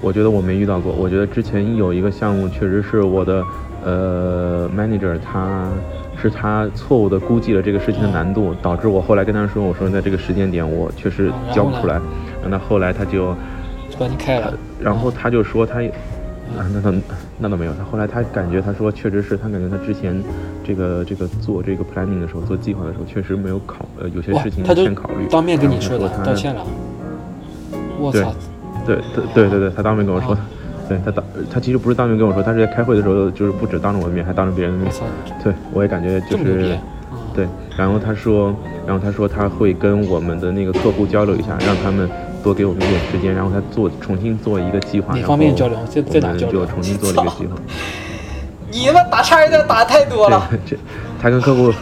[0.00, 0.92] 我觉得我没遇到过。
[0.92, 3.42] 我觉得之前有一个项目，确实是我的
[3.84, 5.68] 呃 manager，他
[6.20, 12.00] 是他错误的估计了这个事情的难度，导致我后来跟他说，我说在这个时间点我确实交不出来。
[12.46, 13.34] 那后来他就
[13.98, 14.52] 把你开了。
[14.80, 16.92] 然后他就说他，啊那倒
[17.38, 17.72] 那倒没有。
[17.74, 20.22] 他后来他感觉他说确实是他感觉他之前
[20.64, 25.26] 这个这个做这个 planning 的时候做计划的时候确实没有考呃有些事情先考虑。
[25.30, 26.64] 当面跟你说的，道歉了。
[27.98, 28.34] 我操。
[28.86, 30.36] 对对对对对，他当面跟我说，
[30.86, 34.92] 对他当他其实不是当面跟我说，他是在开会的时候，就是不止当着我的面，还当着别人的面。
[35.42, 36.76] 对，我也感觉就是，
[37.34, 37.48] 对。
[37.78, 38.54] 然后他说，
[38.86, 42.10] 然后他说他会跟我们的那个客户交流一下，让他们
[42.44, 45.16] 多给我们一点时间，然后他做重新做一个计划。
[45.16, 45.78] 哪方面交流？
[45.86, 46.64] 在在哪交流？
[46.64, 47.56] 就重新做了一个计划。
[48.70, 50.48] 你他妈打叉有点打太多了。
[50.66, 50.76] 这，
[51.20, 51.72] 他跟客户。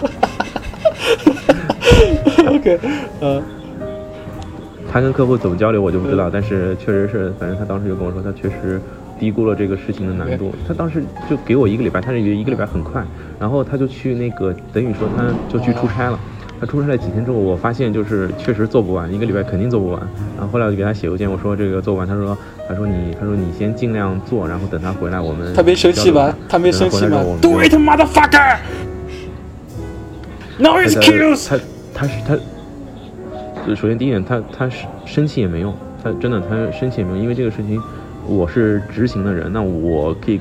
[2.46, 2.78] OK，
[3.20, 3.42] 呃。
[4.92, 8.78] 他跟客户怎么交流我就不知道，但是确实是，反正他当时就跟我说，他确实
[9.18, 10.54] 低估了这个事情的难度。
[10.68, 13.02] 他当时就给我一个礼拜，他以为一个礼拜很快，
[13.40, 16.20] 然后他就去那个，等于说他就去出差了。
[16.62, 20.00] 他出差了几天之后，我发现就是确实做不完，一个礼拜肯定做不完。
[20.36, 25.52] 然后后来我就给他写邮件，我说这个做不完，他说他说你他说你先尽量做，然后等他回来我们。
[25.54, 26.32] 他没生气吧？
[26.48, 28.58] 他没生气吗？Do it, motherfucker!
[30.58, 31.48] No excuse.
[31.48, 31.58] 他
[31.92, 32.38] 他是他。
[33.66, 37.82] 就首先第一点，他他是生气也没用，他真的他生气也没用，因为这个事情
[38.24, 40.40] 我是执行的人，那我可以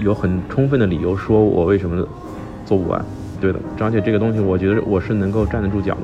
[0.00, 2.04] 有很充分的理由说我为什么
[2.66, 3.04] 做不完，
[3.40, 6.00] 对的，而且这个东西我觉得我是能够站得住脚的。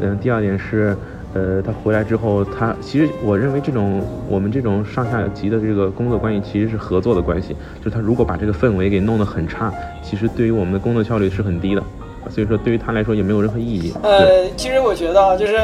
[0.00, 0.96] 嗯，第二点是，
[1.34, 11.82] 呃，他回来之后，他其实我认为这种我们这种上下级的这个工作关系其实是合作的关系，就是他如果把这个氛围给弄得很差，其实对于我们的工作效率是很低的，
[12.30, 13.92] 所以说对于他来说也没有任何意义。
[14.02, 15.58] 呃，其实我觉得啊就是。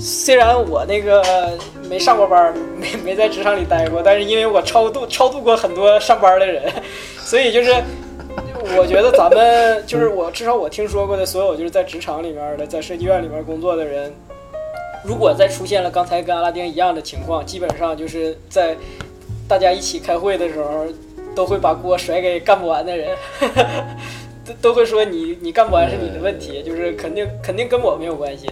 [0.00, 1.22] 虽然我那个
[1.88, 6.60] 没上过班，没没在职场里待过，但是因为我超度超度过很多上班的人，
[7.16, 7.72] 所以就是
[8.78, 14.12] 我觉得咱们就是我至少我听说过的所有就是在职场里面的，在设计院里面工作的人，
[15.02, 18.76] 如果再出现了刚才跟阿拉丁一样的情况，基本上就是在
[19.48, 20.86] 大家一起开会的时候，
[21.34, 23.16] 都会把锅甩给干不完的人，
[24.44, 28.46] 都 都会说你你干不完是你的问题，就是肯定肯定跟我没有关系。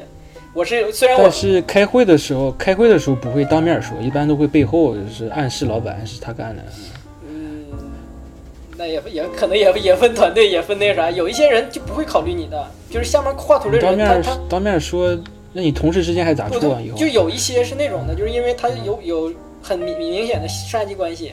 [0.55, 6.62] 我是虽然我是开会的时候，开会的时候不会当面说，一般都会背后就是暗示老板是他干的。
[8.75, 11.11] 嗯，那也也可能也也分团队，也分那啥。
[11.11, 15.17] 有一些人就不会考虑你的，就是下面画图的人，他当面他当面说，
[15.53, 16.81] 那你同事之间还咋不处啊？
[16.85, 19.33] 以后就有一些是那种的，就是因为他有有
[19.63, 21.33] 很明明显的上下级关系，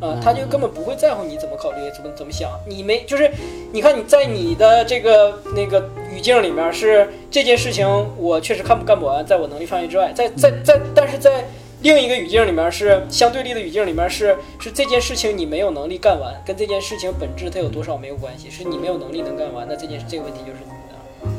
[0.00, 2.50] 啊、他就根本不会在乎你怎么考虑，怎么怎么想。
[2.66, 3.30] 你没就是，
[3.72, 7.86] 你看你在你的这个那个语境里面是这件事情，
[8.18, 10.12] 我确实看不干不完，在我能力范围之外。
[10.14, 11.44] 在在在，但是在
[11.94, 21.30] 另一个语境里面是相对立的语境里面是是这件事情你没有能力干完，跟这件事情本质它有多少没有关系，是你没有能力能干完，那这件这个问题就是你的，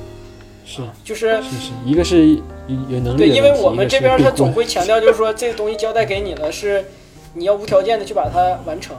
[0.65, 2.35] 是就是是是，一个是
[2.67, 6.85] 有有能力对，因为我们这边他总会强调，就是说这个东西交代给你了，是
[7.33, 8.95] 你要无条件的去把它完成。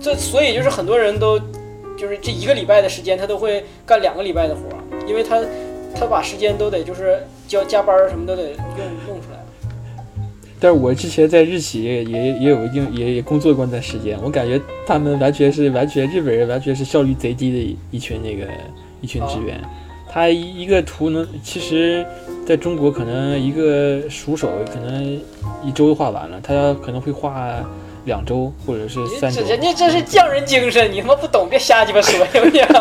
[0.00, 1.38] 这所以就是很多人都
[1.96, 5.40] 就是这一个礼拜的时间，他都会干两个礼拜的活儿，因为他
[5.94, 8.56] 他把时间都得就是交加班儿什么都得用
[9.06, 9.36] 用出来。
[10.58, 18.46] 但是我之前在日企也也也有一定也也工作过一段时间，我感觉他们完全是完全日本人完全是效率贼低的一一群那个
[19.00, 19.60] 一群职员，
[20.10, 22.06] 他一一个图能其实
[22.46, 25.04] 在中国可能一个熟手可能
[25.62, 27.62] 一周就画完了，他可能会画
[28.06, 29.42] 两周或者是三周。
[29.42, 32.66] 人家这是匠人精神，你他妈不懂别瞎鸡巴说，行不行？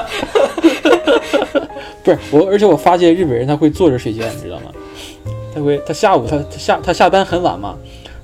[2.04, 4.72] 不是我，而且我发现日本人他会坐着睡觉，你知道吗？
[5.56, 7.76] 他会，他下午他他下他下班很晚嘛，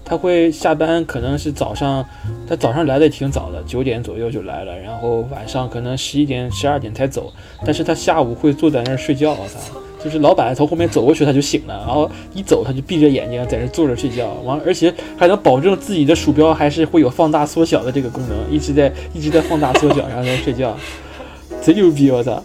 [0.04, 2.06] 他会下班可能是早上，
[2.48, 7.32] 他早上来的挺早的，九点左右就来了，然后晚上可能十一点十二点才走，
[7.66, 9.60] 但是他下午会坐在那儿睡觉，我操！
[10.04, 20.76] 就是老板从后面走过去他就醒了，然后一走他就闭着眼睛在那坐着睡觉，完而且还能保证自己的鼠标还是会有放大缩小的这个功能，一直在一直在放大缩小，然后在那睡觉，
[21.62, 22.42] 贼牛逼，我操！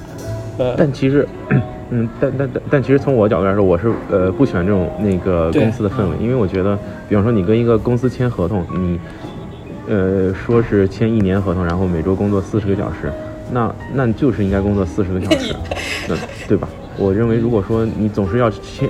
[0.58, 1.26] 呃，但其实，
[1.90, 8.98] 嗯，但但但但其实从我角度来说，我是呃不喜欢这种那个公司的氛围，因为我觉得，比方说你跟一个公司签合同，你
[9.88, 13.12] 呃说是签一年合同，然后每周工作四十个小时，
[13.52, 15.54] 那那就是应该工作四十个小时，
[16.08, 16.16] 那
[16.48, 16.68] 对吧？
[16.98, 18.88] 我认为，如果说你总是要签，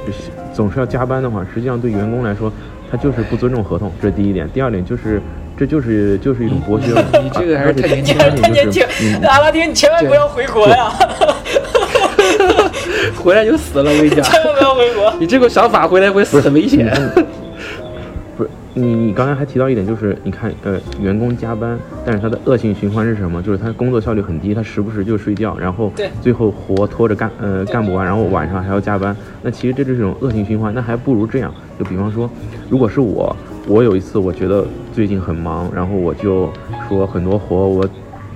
[0.54, 2.52] 总是要加班的话，实际上对员工来说，
[2.88, 4.48] 他就是不尊重合同，这是第一点。
[4.50, 5.20] 第二点就是，
[5.56, 7.02] 这就是就是一种剥削嘛。
[7.20, 8.84] 你这个还是太年你轻太年轻，
[9.24, 10.92] 阿拉丁，你千万不要回国呀！
[13.26, 15.12] 回来就死了，我跟你讲，千万不要回国。
[15.18, 16.88] 你这个想法回来会死很危险。
[18.36, 23.42] 不是你，你刚才还提到一点，就是你看，呃，员工加班，但是他的恶性循环是什么？
[23.42, 29.16] 就是他工作效率很低，他时不时就睡觉，然后对最后活拖着干，呃，干不完，然后晚上还要加班。
[29.42, 32.30] 那其实这就是一种恶性循环，那还不如这样，就比方说，
[32.70, 33.34] 如果是我，
[33.66, 36.48] 我有一次我觉得最近很忙，然后我就
[36.88, 37.88] 说很多活我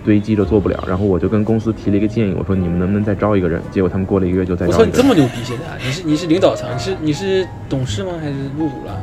[0.04, 3.60] 堆积着做不了，然后我就跟公司提了一个建议，我说你们能不能再招一个人？
[3.70, 4.88] 结果他们过了一个月就再招一个人。
[4.88, 5.34] 你这么牛逼！
[5.44, 8.12] 现在你是你是领导层，你是你是董事吗？
[8.20, 8.96] 还是入股了？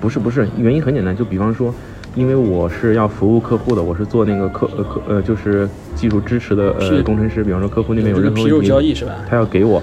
[0.00, 1.74] 不是不是，原因很简单，就比方说，
[2.14, 9.12] 因为我是要服务客户的，我是做那个客呃客呃就是技术支持的呃工程师，比方说客户那边有任何问题，交易是吧？
[9.28, 9.82] 他要给我，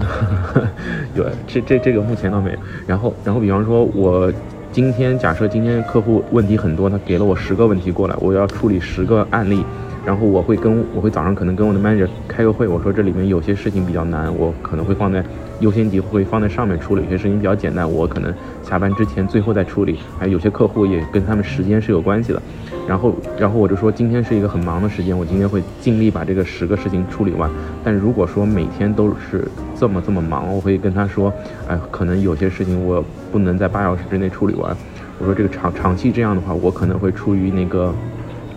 [1.14, 2.58] 有这这这个目前倒没有。
[2.86, 4.30] 然后然后比方说我
[4.72, 9.64] 今天假设今天客户问题很多，他给了我十个问题过来，我要处理十个案例。
[10.04, 15.22] 然后我会跟我会早上可能跟我的 manager 开个会，我说这里面有些事情比较难，我可能会放在
[15.60, 19.98] 优先级会放在上面处理，有些事情比较简单，我可能下班之前最后再处理。
[20.18, 22.42] 还有些客户也跟他们时间是有关系的，
[22.88, 27.50] 然后然后我就说今天是一个很忙的时间，我今天会尽力把这个十个事情处理完。
[27.84, 29.46] 但如果说每天都是
[29.78, 31.32] 这么这么忙，我会跟他说，
[31.68, 34.74] 哎，可能有些事情我不能在八小时之内处理完。
[35.18, 37.94] 我说这个长长期这样的话，我可能会出于那个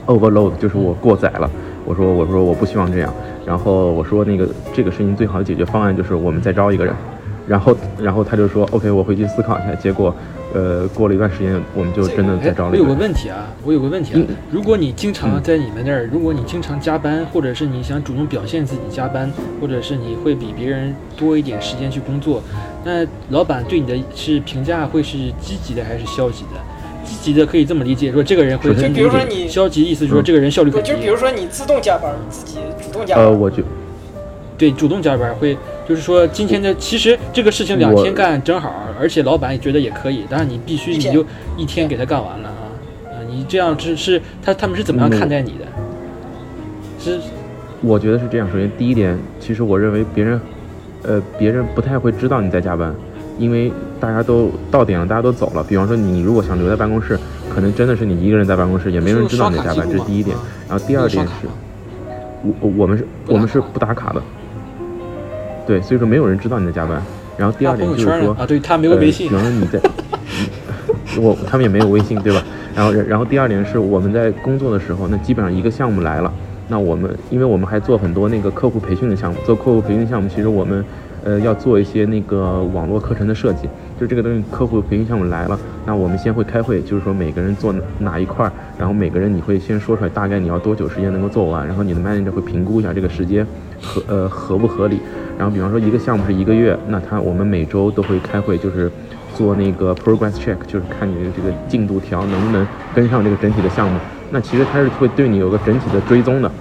[0.07, 1.49] overload，就是我过载了。
[1.85, 3.13] 我说我说我不希望这样。
[3.45, 6.93] 然后我说那个这个事情最好的解决方案就是我们再招一个人。
[7.45, 9.75] 然后然后他就说 OK，我回去思考一下。
[9.75, 10.15] 结果
[10.53, 12.93] 呃过了一段时间，我们就真的再哎我有个招了一个。
[12.93, 22.41] 问题啊，我有个问题啊嗯，如果你经常在你们那儿，如果你经常加班，或者是你想主动表现自己加班，或者是你会比别人多一点时间去工作，
[22.85, 26.61] 那老板对你的是评价会是积极的还是消极的？
[27.05, 30.91] 积极的可以这么理解，说这个人会就比如说你消极意思就是说嗯这个人效率不很低。
[30.91, 33.25] 就比如说你自动加班，自己主动加班。
[33.25, 33.63] 呃，我就
[34.57, 41.25] 对，主动加班会，就是说今天的其实这个事情两天干正好，而且老板也觉得也可以，但是你必须你就
[41.57, 42.63] 一天给他干完了啊
[43.07, 43.15] 啊！
[43.27, 45.65] 你这样是是他他们是怎么样嗯看待你的？
[46.99, 47.19] 是
[47.81, 48.47] 我觉得是这样。
[48.49, 50.39] 首先，第一点，其实我认为别人，
[51.01, 52.95] 呃，别人不太会知道你在加班，
[53.37, 55.63] 因为大家都到点了，大家都走了。
[55.63, 57.17] 比方说，你如果想留在办公室，
[57.53, 60.35] 可能真的是你一个人在办公室，也没人知道你在加班，这是第一点。
[60.69, 61.47] 然后第二点是，
[62.43, 64.21] 我我我们是我们是不打卡的，
[65.65, 67.01] 对，所以说没有人知道你在加班。
[67.35, 69.81] 然后第二点就是说圈呢啊，对他没有微信呃，比，方说你在，
[71.19, 72.43] 我他们也没有微信，对吧？
[72.75, 76.31] 然后然后第二点是我们在工作的时候，那基本上一个项目来了，
[76.67, 80.85] 那我们因为我们还做很多那个客户培训的项目，做客户培训项目，其实我们
[81.23, 83.67] 呃要做一些那个网络课程的设计，
[83.99, 93.45] 就这个东西客户培训项目来了，那我们先会开会，就是说每个人做哪一块，然后每个人你会先说出来大概你要多久时间能够做完，然后你的 manager 会评估一下这个时间
[93.81, 94.99] 合呃合不合理，
[95.37, 98.91] 然后比方说一个项目是一个月，那他我们每周都会开会，就是。
[99.35, 103.97] 做那个 progress check，就是看你的这个进度条能不能跟上这个整体的项目。
[104.29, 106.51] 那其实它是会对你有个整体的追踪的，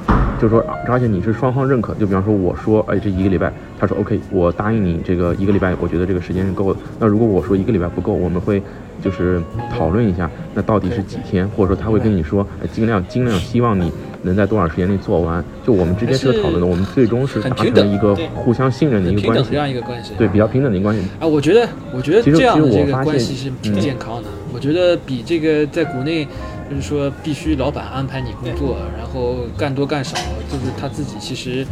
[0.43, 1.95] 就是说，而且你是双方认可。
[1.95, 6.81] 就比方说，我说，哎，这一个礼拜，他说 OK，我答应你这个一个礼拜，我觉得这个时间是够的。
[6.99, 8.61] 那如果我说一个礼拜不够，我们会
[9.01, 9.41] 就是
[9.71, 13.93] 讨论一下，那到底是几天，或者说他会跟你说，哎，尽量尽量希望你。
[14.25, 15.45] 能在多少时间内做完？
[15.67, 21.03] 就我们之间是个讨论的，我们最终是达成一个互相信任的一个关系，这样一个关系，对，比较平等的一个关系。
[21.19, 24.29] 啊，我觉得，我觉得这样的这个关系是挺健康的。
[24.55, 26.25] 我觉得比这个在国内，
[26.73, 30.17] 就是说必须老板安排你工作，然后干多干少，
[30.51, 31.67] 就是他自己其实，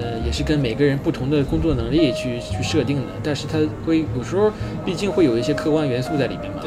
[0.00, 3.08] 呃，也是跟每个人不同的工作能力去去设定的。
[3.20, 4.52] 但是他会有时候，
[4.84, 6.62] 毕竟会有一些客观元素在里面嘛。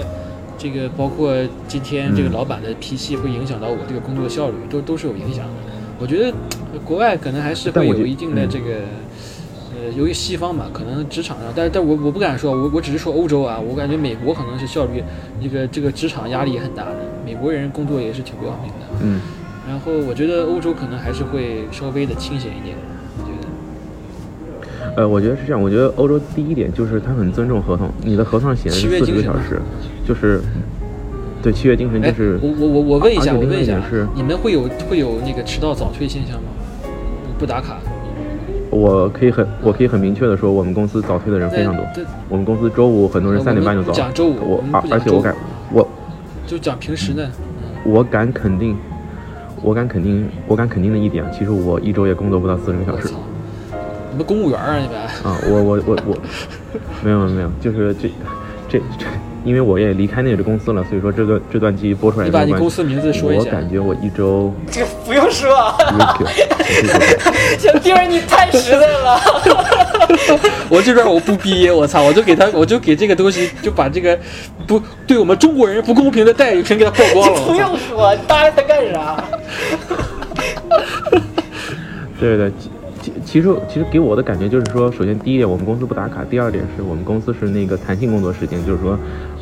[0.58, 1.34] 这个包括
[1.68, 5.54] 今天这个老板的脾气会影响到我这个工作效率，都都是有影响的。
[5.98, 6.34] 我觉得
[6.84, 8.82] 国外可能还是会有一定的这个，
[9.74, 15.02] 呃，由于西方嘛，可能职场上，但是但我我不敢说，我我只是说欧洲啊，我感觉美国可能是效率，
[15.42, 18.88] 这个这个职场压力也很大的，美国人工作也是挺不要命的。
[19.04, 19.22] 嗯。
[19.68, 22.76] 然后我觉得欧洲可能还是会稍微的清闲一点。
[23.18, 25.62] 我觉得呃，我觉得是这样。
[25.62, 29.62] 我觉得欧洲第一点就是他很尊重合同，你的合同上写的是四十个小时，
[30.06, 30.42] 就是
[31.42, 32.40] 对契约精神就是。
[32.42, 33.80] 我我我我问一下，我问一下，
[34.16, 36.50] 你们会有会有那个迟到早退现象吗？
[37.38, 37.78] 不打卡？
[38.70, 41.86] 我可以很我可以很明确的说，我们公司早退的人非常多。
[42.30, 43.92] 我们公司周五很多人三点半就走。
[43.92, 45.38] 讲周五，我而而且我敢我
[46.52, 47.32] 就讲平时呢。
[47.86, 48.76] 我敢肯定，
[49.62, 53.08] 我敢肯定，我敢肯定的一点，其实我一周也工作不到四十个小时。
[54.12, 54.78] 你们公务员啊？
[54.78, 56.18] 你们啊，我我我我，
[57.02, 58.10] 没有没有，就是这
[58.68, 59.06] 这这，
[59.44, 62.26] 因为我也离开那个公司了，所以说这段这段记忆播出来。
[62.26, 63.46] 你把你公司名字说一下。
[63.46, 64.54] 我感觉我一周。
[64.70, 65.76] 这个不用说。
[67.58, 69.20] 小弟儿，你太实在了。
[70.70, 74.18] 我这边我不逼，我操，我就给他，我就给这个东西，就把这个
[74.68, 77.42] 不对我们中国人不公平的待遇全给他曝光了。
[77.48, 79.24] 不用说，你搭理他干啥？
[82.20, 82.52] 对 对。
[83.02, 88.98] 其其实其实给我的感觉就是说，首先第一点，我们公司不打卡；第二点是我们公司是那个弹性工作时间，就是说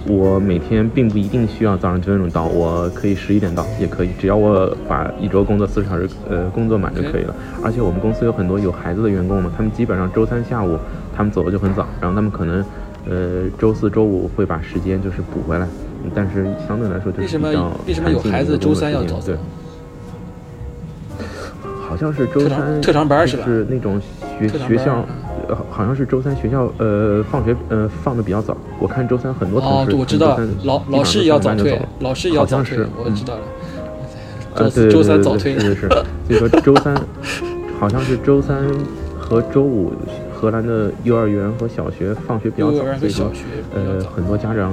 [0.07, 7.35] 我每天并不一定需要早上九点钟到，我可以十一点到也可以，只要我把一周工作四十小时呃工作满就可以了。
[7.61, 10.77] 而且我们公司有很多有孩子的员工嘛，他们基本上周三下午
[11.15, 12.63] 他们走的就很早，然后他们可能
[13.09, 15.67] 呃周四周五会把时间就是补回来，
[16.15, 19.35] 但是相对来说就是比较为什么有孩子周三要早对。
[21.89, 23.43] 好像是周三特长班是吧？
[23.45, 23.99] 是那种
[24.39, 25.03] 学学校，
[25.47, 28.55] 呃，好像是周三学校呃放学呃放的比较早。
[28.79, 33.41] 我看周三很多同事，我知道老老师也要早退，老师也要早退，我知道了。
[34.53, 35.89] 呃，对周三早退是是是。
[36.29, 36.95] 所以说周三
[37.79, 38.57] 好像是周三
[39.19, 39.91] 和周五，
[40.31, 43.31] 荷兰的幼儿园和小学放学比较早，所以说
[43.73, 44.71] 呃很多家长。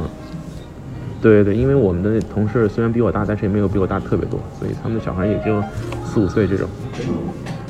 [1.21, 5.63] 对对，因为我们的同事虽然比我大，但是也没有比我大特别多，所以他们的小孩也就
[6.05, 6.69] 四五岁这种。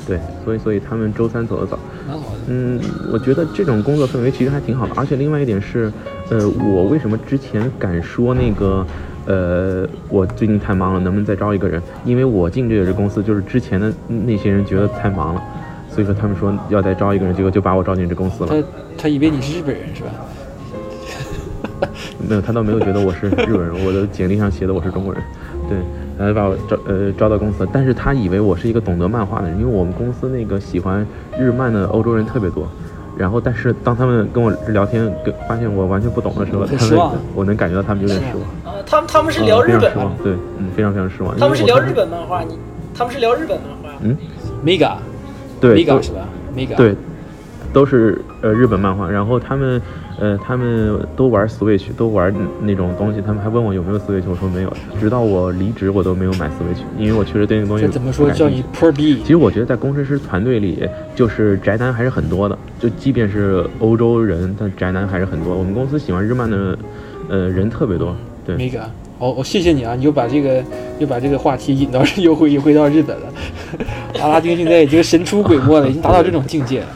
[0.05, 1.77] 对，所以所以他们周三走的早。
[2.47, 2.79] 嗯，
[3.11, 5.91] 我觉得这种工作氛围其实还挺好的，而且另外一点是，
[6.29, 8.85] 呃，我为什么之前敢说那个，
[9.25, 11.81] 呃，我最近太忙了，能不能再招一个人？
[12.05, 15.43] 因为我进这个公司，就是之前的那些人觉得太忙了，
[15.89, 18.49] 所以说他们说要再招一个人，结果就把我招进这公司了。
[18.49, 18.67] 他
[18.97, 20.09] 他以为你是日本人是吧？
[22.27, 25.21] 没有，他倒没有觉得我是日本人，我的简历上写的我是中国人，
[25.69, 25.77] 对，
[26.17, 31.05] 然后把我招呃招到公司，但是他以为我是一个懂得漫画的人，因为我们公司那个喜欢
[31.37, 32.67] 日漫的欧洲人特别多，
[33.17, 38.73] 然后但是当他们跟我聊天，跟发现我完全不懂的时候，他们我能感觉到他们有点失望。
[38.75, 41.37] 呃，他们他们是聊日本，对，嗯，非常非常失望。
[41.37, 42.57] 他们是聊日本漫画，你
[42.95, 44.17] 他们是聊日本漫画，嗯
[44.65, 44.93] ，mega，
[45.61, 46.95] 对，mega 是吧？mega，对，
[47.71, 49.81] 都是呃日本漫画，然后他们。
[50.19, 53.21] 呃，他们都玩 Switch，都玩那种东西。
[53.21, 54.73] 他们还问我有没有 Switch，我说没有。
[54.99, 59.19] 直到我离职，我都没有买 Switch，因为我确实对那个东西怎么说叫你 poor B。
[59.21, 62.57] 其实我觉得在工程师团队里，就是宅男还是很多的。
[62.79, 65.55] 就即便是欧洲人，但宅男还是很多。
[65.55, 66.77] 我们公司喜欢日漫的，
[67.29, 68.15] 呃，人特别多。
[68.43, 68.55] 对。
[68.55, 68.81] 没个，
[69.19, 70.63] 哦，我谢谢你啊，你又把这个
[70.97, 73.33] 又把这个话题引到 又回又回到日本了。
[74.19, 76.87] 阿拉丁现在已经神出鬼没了，已经达到这种境界了。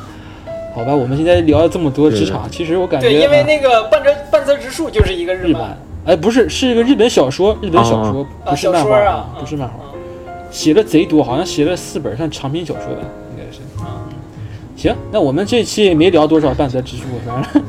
[0.73, 9.91] 好吧，我们现在聊了这么多职场，其实我感觉对，因为那个半泽半泽直树就是一个日漫，哎，不是，是一个日本小说，日本小说，啊不是漫画，啊不是漫画，啊。
[10.49, 13.01] 写的贼多，好像写了四本，像长篇小说吧，
[13.31, 13.59] 应该是。
[14.75, 17.63] 行，那我们这期也没聊多少半泽直树，反正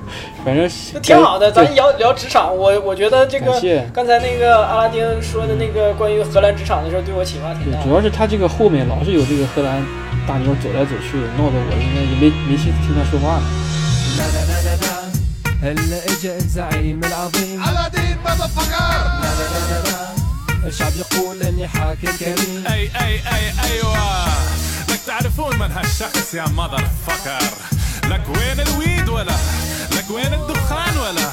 [0.45, 3.53] 反正那挺好的，咱聊聊职场，我我觉得这个
[3.93, 7.85] 刚才那个阿拉丁说的那个关于荷兰职场的时候，对我启发挺大，的。
[7.85, 9.85] 主要是他这个后面老是有这个荷兰
[10.28, 13.44] 大妞走来走去的，闹得我应该也没没心思听他说话了。
[15.62, 18.94] هلا اجا الزعيم العظيم Aladdin motherfucker
[20.66, 24.28] الشعب يقول اني حاكم كريم اي اي اي ايوه
[24.90, 27.54] لك تعرفون من هالشخص يا مذر فكر
[28.10, 29.36] لك وين الويد ولا
[29.92, 31.30] لك وين الدخان ولا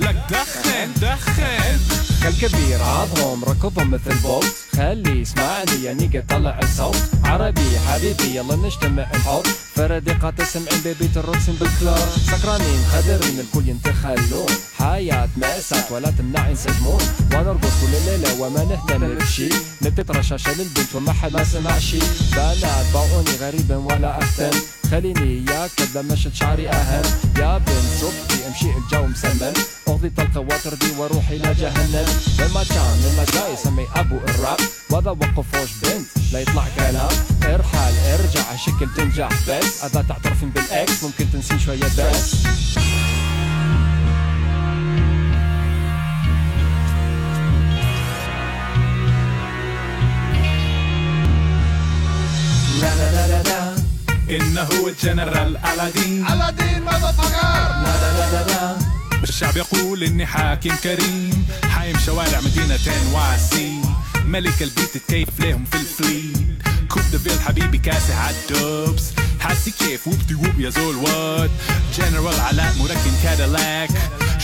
[0.00, 1.78] لك دخن دخن
[2.22, 6.97] كالكبير عضهم ركضهم مثل بولت خلي يسمعني يا نيجا طلع الصوت.
[7.23, 14.47] عربي حبيبي يلا نجتمع نحط فردقات سمعين بيبي ترقصن بالكلار سكرانين خدرين الكل ينتخلون.
[14.77, 17.01] حياة مأساة ولا تمنع ينسجمون
[17.33, 19.49] ونرقص كل الليلة وما نهتم بشي.
[19.81, 21.99] نبت رشاشة للبنت وما حد ما سمع شي.
[22.31, 24.59] بنات باعوني غريبا ولا أهتم
[24.93, 27.03] خليني ياك كذا مشت شعري أهم
[27.37, 29.53] يا بنت صبتي امشي الجو مسمن.
[29.87, 32.05] أغضي طلقة وتردي وأروح إلى جهنم.
[32.39, 34.59] لما كان لما جاي سمي أبو الراب
[34.91, 37.09] وذا وقفوش بنت لا يطلع كلام.
[37.43, 39.83] ارحل ارجع شكل تنجح بس.
[39.83, 42.35] أذا تعترفين بالإكس ممكن تنسين شوية بس.
[52.81, 53.62] لا لا لا لا.
[54.33, 56.25] إنه الجنرال ألادين.
[56.27, 57.45] Aladdin motherfucker
[57.83, 58.77] لا لا لا لا
[59.23, 61.47] الشعب يقول إني حاكم كريم.
[61.69, 62.79] حايم شوارع مدينة
[63.13, 63.81] واسي
[64.25, 69.03] ملك البيت تكيف ليهم في الفليت كوب ديفيل حبيبي كاسح عالدوبس
[69.39, 71.49] حاسي كيف وبتي وب يا زول وات
[71.97, 73.89] جنرال علاء مركن كاديلاك.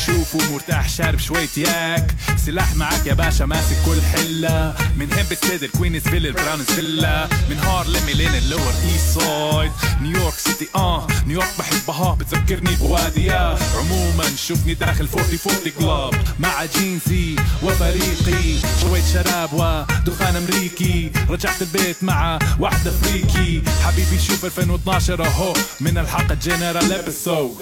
[0.06, 2.16] شوفوا مرتاح شارب شوية ياك.
[2.46, 4.76] سلاح معاك يا باشا ماسك كل حلة.
[4.98, 9.72] من هيمبت سيد الكوينز فيل البراونز فيلا من هارلم لين اللور إيست سايد.
[10.02, 11.08] نيويورك سيتي آه.
[11.28, 16.26] نيويورك بحبها بتذكرني بواديها عموما شوفني داخل 40 40 كلاب.
[16.40, 18.60] مع جينزي وفريقي.
[18.82, 21.12] شوية شراب ودخان أمريكي.
[21.30, 25.54] رجعت البيت مع واحدة فريكي حبيبي شوف 2012 أهو.
[25.80, 27.58] من الحلقة جنرال ابيسود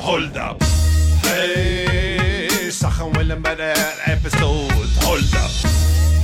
[0.00, 0.62] Hold up.
[1.22, 4.90] Hey, Sachen will in the episode.
[5.04, 5.50] Hold up.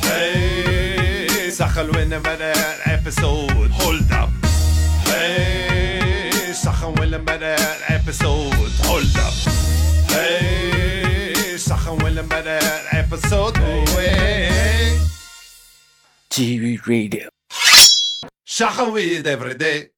[0.04, 3.70] Hey, Sachen will in the episode.
[3.70, 4.30] Hold up.
[5.04, 8.72] Hey, Sachen will in the episode.
[8.86, 9.34] Hold up.
[10.10, 13.56] Hey, Sachen will in the episode.
[13.56, 14.98] Hey.
[16.30, 17.28] TV Radio
[18.44, 19.95] Sachen with every day.